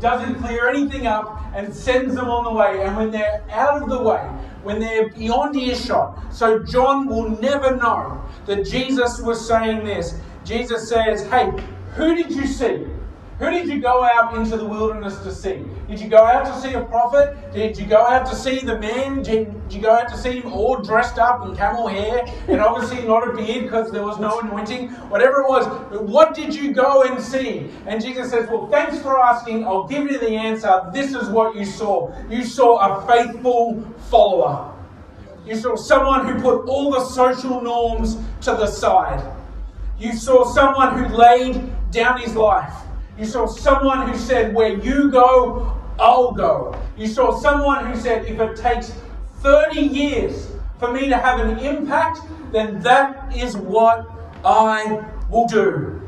doesn't 0.00 0.34
clear 0.36 0.68
anything 0.68 1.06
up 1.06 1.40
and 1.54 1.72
sends 1.74 2.14
them 2.14 2.28
on 2.28 2.44
the 2.44 2.52
way. 2.52 2.82
And 2.82 2.96
when 2.96 3.10
they're 3.10 3.44
out 3.50 3.82
of 3.82 3.88
the 3.88 4.02
way, 4.02 4.20
when 4.62 4.80
they're 4.80 5.08
beyond 5.10 5.56
earshot, 5.56 6.34
so 6.34 6.58
John 6.64 7.06
will 7.06 7.30
never 7.40 7.76
know 7.76 8.22
that 8.46 8.66
Jesus 8.66 9.20
was 9.20 9.46
saying 9.46 9.84
this. 9.84 10.16
Jesus 10.44 10.88
says, 10.88 11.26
Hey, 11.28 11.52
who 11.94 12.14
did 12.16 12.32
you 12.32 12.46
see? 12.46 12.86
Who 13.40 13.48
did 13.48 13.68
you 13.68 13.80
go 13.80 14.04
out 14.04 14.34
into 14.34 14.58
the 14.58 14.66
wilderness 14.66 15.16
to 15.20 15.32
see? 15.32 15.64
Did 15.88 15.98
you 15.98 16.10
go 16.10 16.18
out 16.18 16.44
to 16.44 16.60
see 16.60 16.74
a 16.74 16.84
prophet? 16.84 17.34
Did 17.54 17.78
you 17.78 17.86
go 17.86 17.96
out 17.96 18.26
to 18.26 18.36
see 18.36 18.58
the 18.58 18.78
man? 18.78 19.22
Did 19.22 19.54
you 19.70 19.80
go 19.80 19.92
out 19.92 20.10
to 20.10 20.18
see 20.18 20.40
him 20.40 20.52
all 20.52 20.76
dressed 20.76 21.18
up 21.18 21.46
in 21.46 21.56
camel 21.56 21.88
hair 21.88 22.26
and 22.48 22.60
obviously 22.60 23.02
not 23.08 23.26
a 23.26 23.32
beard 23.32 23.64
because 23.64 23.90
there 23.92 24.04
was 24.04 24.18
no 24.18 24.40
anointing? 24.40 24.90
Whatever 25.08 25.40
it 25.40 25.48
was, 25.48 25.66
what 26.02 26.34
did 26.34 26.54
you 26.54 26.74
go 26.74 27.04
and 27.04 27.18
see? 27.18 27.70
And 27.86 28.04
Jesus 28.04 28.30
says, 28.30 28.46
Well, 28.50 28.66
thanks 28.66 29.00
for 29.00 29.18
asking. 29.18 29.64
I'll 29.64 29.88
give 29.88 30.10
you 30.10 30.18
the 30.18 30.32
answer. 30.32 30.90
This 30.92 31.14
is 31.14 31.30
what 31.30 31.56
you 31.56 31.64
saw. 31.64 32.12
You 32.28 32.44
saw 32.44 32.76
a 32.76 33.06
faithful 33.06 33.82
follower. 34.10 34.70
You 35.46 35.56
saw 35.56 35.76
someone 35.76 36.26
who 36.26 36.42
put 36.42 36.68
all 36.68 36.90
the 36.90 37.06
social 37.06 37.62
norms 37.62 38.18
to 38.42 38.50
the 38.50 38.66
side. 38.66 39.24
You 39.98 40.12
saw 40.12 40.44
someone 40.44 41.02
who 41.02 41.16
laid 41.16 41.90
down 41.90 42.20
his 42.20 42.36
life. 42.36 42.74
You 43.20 43.26
saw 43.26 43.44
someone 43.44 44.08
who 44.08 44.16
said, 44.16 44.54
Where 44.54 44.78
you 44.78 45.10
go, 45.10 45.76
I'll 46.00 46.32
go. 46.32 46.74
You 46.96 47.06
saw 47.06 47.38
someone 47.38 47.84
who 47.84 48.00
said, 48.00 48.24
If 48.24 48.40
it 48.40 48.56
takes 48.56 48.94
30 49.40 49.78
years 49.78 50.50
for 50.78 50.90
me 50.90 51.10
to 51.10 51.18
have 51.18 51.38
an 51.40 51.58
impact, 51.58 52.20
then 52.50 52.80
that 52.80 53.36
is 53.36 53.58
what 53.58 54.10
I 54.42 55.04
will 55.28 55.46
do. 55.46 56.00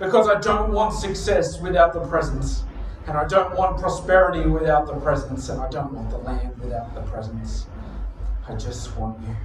Because 0.00 0.28
I 0.28 0.40
don't 0.40 0.72
want 0.72 0.92
success 0.92 1.60
without 1.60 1.92
the 1.92 2.00
presence. 2.00 2.64
And 3.06 3.16
I 3.16 3.28
don't 3.28 3.56
want 3.56 3.78
prosperity 3.78 4.48
without 4.48 4.88
the 4.88 4.94
presence. 4.94 5.48
And 5.48 5.60
I 5.60 5.68
don't 5.70 5.92
want 5.92 6.10
the 6.10 6.18
land 6.18 6.58
without 6.58 6.92
the 6.96 7.02
presence. 7.02 7.66
I 8.48 8.56
just 8.56 8.96
want 8.96 9.20
you. 9.20 9.36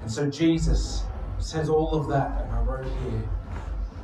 And 0.00 0.10
so 0.10 0.28
Jesus 0.28 1.04
says 1.38 1.68
all 1.68 1.94
of 1.94 2.08
that, 2.08 2.42
and 2.42 2.52
I 2.52 2.60
wrote 2.62 2.86
here 2.86 3.22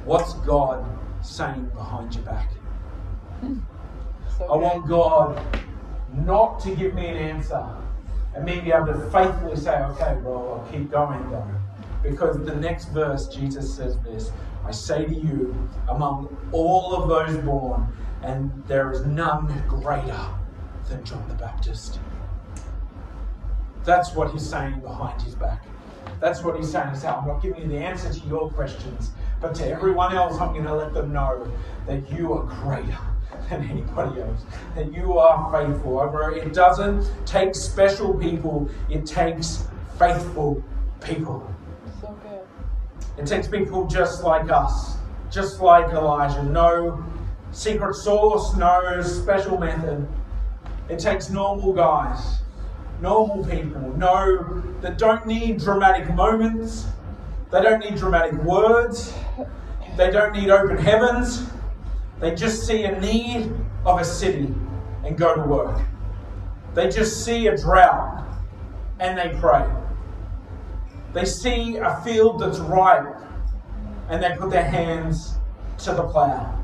what's 0.05 0.35
God 0.35 0.87
saying 1.29 1.71
behind 1.75 2.15
your 2.15 2.25
back? 2.25 2.51
So 4.37 4.45
I 4.53 4.57
want 4.57 4.89
God 4.89 5.41
not 6.15 6.61
to 6.61 6.75
give 6.75 6.95
me 6.95 7.07
an 7.09 7.17
answer 7.17 7.65
and 8.35 8.45
me 8.45 8.61
be 8.61 8.73
able 8.73 8.87
to 8.87 9.11
faithfully 9.11 9.57
say, 9.57 9.77
okay, 9.83 10.17
well, 10.23 10.63
I'll 10.65 10.73
keep 10.73 10.91
going 10.91 11.31
though. 11.31 11.47
Because 12.03 12.45
the 12.45 12.55
next 12.55 12.87
verse, 12.87 13.27
Jesus 13.29 13.75
says 13.75 13.99
this 14.01 14.31
I 14.65 14.71
say 14.71 15.05
to 15.07 15.15
you, 15.15 15.69
among 15.89 16.37
all 16.53 16.95
of 16.95 17.09
those 17.09 17.37
born, 17.45 17.87
and 18.23 18.51
there 18.67 18.93
is 18.93 19.05
none 19.07 19.65
greater 19.67 20.29
than 20.89 21.05
John 21.05 21.27
the 21.29 21.35
Baptist. 21.35 22.01
That's 23.85 24.15
what 24.15 24.31
he's 24.33 24.49
saying 24.49 24.81
behind 24.81 25.23
his 25.23 25.35
back. 25.35 25.65
That's 26.21 26.43
what 26.43 26.57
he's 26.57 26.71
saying. 26.71 26.91
He's 26.91 27.01
saying, 27.01 27.15
I'm 27.15 27.27
not 27.27 27.43
giving 27.43 27.63
you 27.63 27.69
the 27.69 27.79
answer 27.79 28.13
to 28.13 28.27
your 28.27 28.51
questions, 28.51 29.13
but 29.41 29.55
to 29.57 29.69
everyone 29.69 30.15
else, 30.15 30.41
I'm 30.41 30.53
going 30.53 30.65
to 30.65 30.75
let 30.75 30.93
them 30.93 31.13
know 31.13 31.51
that 31.87 32.11
you 32.11 32.33
are 32.33 32.45
greater 32.45 32.99
than 33.49 33.69
anybody 33.71 34.21
else, 34.21 34.43
that 34.75 34.93
you 34.93 35.19
are 35.19 35.51
faithful. 35.53 36.01
It 36.35 36.53
doesn't 36.53 37.11
take 37.25 37.55
special 37.55 38.15
people, 38.15 38.69
it 38.91 39.07
takes 39.07 39.67
faithful 39.99 40.63
people. 41.01 41.53
So 42.01 42.17
good. 42.23 42.41
It 43.17 43.27
takes 43.27 43.49
people 43.49 43.87
just 43.87 44.23
like 44.23 44.51
us, 44.51 44.97
just 45.31 45.61
like 45.61 45.93
Elijah. 45.93 46.43
No 46.43 47.05
secret 47.53 47.95
source, 47.95 48.55
no 48.57 49.01
special 49.03 49.59
method. 49.59 50.07
It 50.89 50.99
takes 50.99 51.31
normal 51.31 51.73
guys, 51.73 52.41
normal 53.01 53.45
people, 53.45 53.95
no 53.97 54.63
that 54.81 54.99
don't 54.99 55.27
need 55.27 55.59
dramatic 55.59 56.13
moments. 56.15 56.87
They 57.51 57.63
don't 57.63 57.81
need 57.81 57.97
dramatic 57.97 58.35
words. 58.43 59.15
They 59.97 60.11
don't 60.11 60.33
need 60.33 60.51
open 60.51 60.77
heavens. 60.77 61.49
They 62.21 62.35
just 62.35 62.67
see 62.67 62.85
a 62.85 63.01
need 63.01 63.53
of 63.87 64.01
a 64.01 64.05
city 64.05 64.55
and 65.05 65.17
go 65.17 65.35
to 65.35 65.43
work. 65.43 65.81
They 66.75 66.89
just 66.89 67.25
see 67.25 67.47
a 67.47 67.57
drought 67.57 68.27
and 69.01 69.17
they 69.17 69.39
pray. 69.41 69.67
They 71.15 71.25
see 71.25 71.77
a 71.77 72.01
field 72.05 72.41
that's 72.41 72.59
ripe 72.59 73.17
and 74.09 74.23
they 74.23 74.37
put 74.37 74.51
their 74.51 74.65
hands 74.65 75.39
to 75.79 75.93
the 75.93 76.03
plow. 76.03 76.63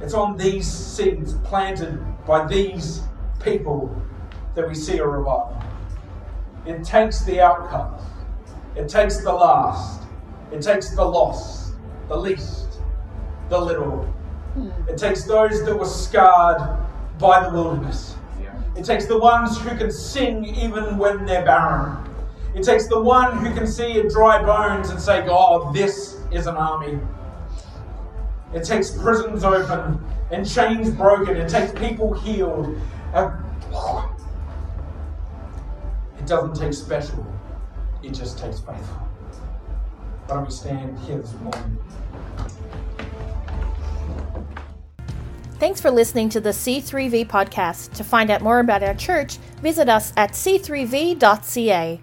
It's 0.00 0.14
on 0.14 0.36
these 0.36 0.70
seeds 0.70 1.34
planted 1.44 1.98
by 2.26 2.46
these 2.46 3.02
people 3.40 3.94
that 4.54 4.68
we 4.68 4.74
see 4.74 4.98
a 4.98 5.06
revival. 5.06 5.62
It 6.66 6.84
takes 6.84 7.24
the 7.24 7.40
outcast, 7.40 8.04
it 8.76 8.88
takes 8.88 9.18
the 9.22 9.32
last, 9.32 10.02
it 10.52 10.62
takes 10.62 10.94
the 10.94 11.04
lost, 11.04 11.74
the 12.08 12.16
least, 12.16 12.80
the 13.48 13.58
little. 13.58 14.12
It 14.88 14.96
takes 14.98 15.24
those 15.24 15.64
that 15.64 15.76
were 15.76 15.84
scarred 15.84 16.78
by 17.18 17.44
the 17.44 17.50
wilderness. 17.54 18.16
It 18.76 18.84
takes 18.84 19.06
the 19.06 19.18
ones 19.18 19.60
who 19.60 19.76
can 19.76 19.90
sing 19.90 20.44
even 20.44 20.98
when 20.98 21.26
they're 21.26 21.44
barren. 21.44 21.96
It 22.54 22.62
takes 22.62 22.86
the 22.88 23.00
one 23.00 23.38
who 23.38 23.52
can 23.54 23.66
see 23.66 24.00
dry 24.08 24.42
bones 24.42 24.90
and 24.90 25.00
say, 25.00 25.24
God, 25.26 25.74
this 25.74 26.20
is 26.32 26.46
an 26.46 26.56
army. 26.56 26.98
It 28.52 28.62
takes 28.64 28.90
prisons 28.90 29.42
open 29.44 30.00
and 30.30 30.48
chains 30.48 30.90
broken. 30.90 31.36
It 31.36 31.48
takes 31.48 31.72
people 31.72 32.12
healed. 32.14 32.78
Uh, 33.12 33.30
It 36.18 36.26
doesn't 36.26 36.54
take 36.54 36.72
special, 36.72 37.26
it 38.06 38.14
just 38.14 38.38
takes 38.38 38.60
faithful. 38.60 38.96
Why 40.26 40.36
don't 40.36 40.44
we 40.44 40.50
stand 40.50 40.98
here 41.00 41.18
this 41.18 41.34
morning? 41.34 41.78
Thanks 45.58 45.80
for 45.80 45.90
listening 45.90 46.28
to 46.30 46.40
the 46.40 46.50
C3V 46.50 47.26
podcast. 47.26 47.94
To 47.94 48.04
find 48.04 48.30
out 48.30 48.42
more 48.42 48.58
about 48.58 48.82
our 48.82 48.94
church, 48.94 49.36
visit 49.62 49.88
us 49.88 50.12
at 50.16 50.32
c3v.ca. 50.32 52.00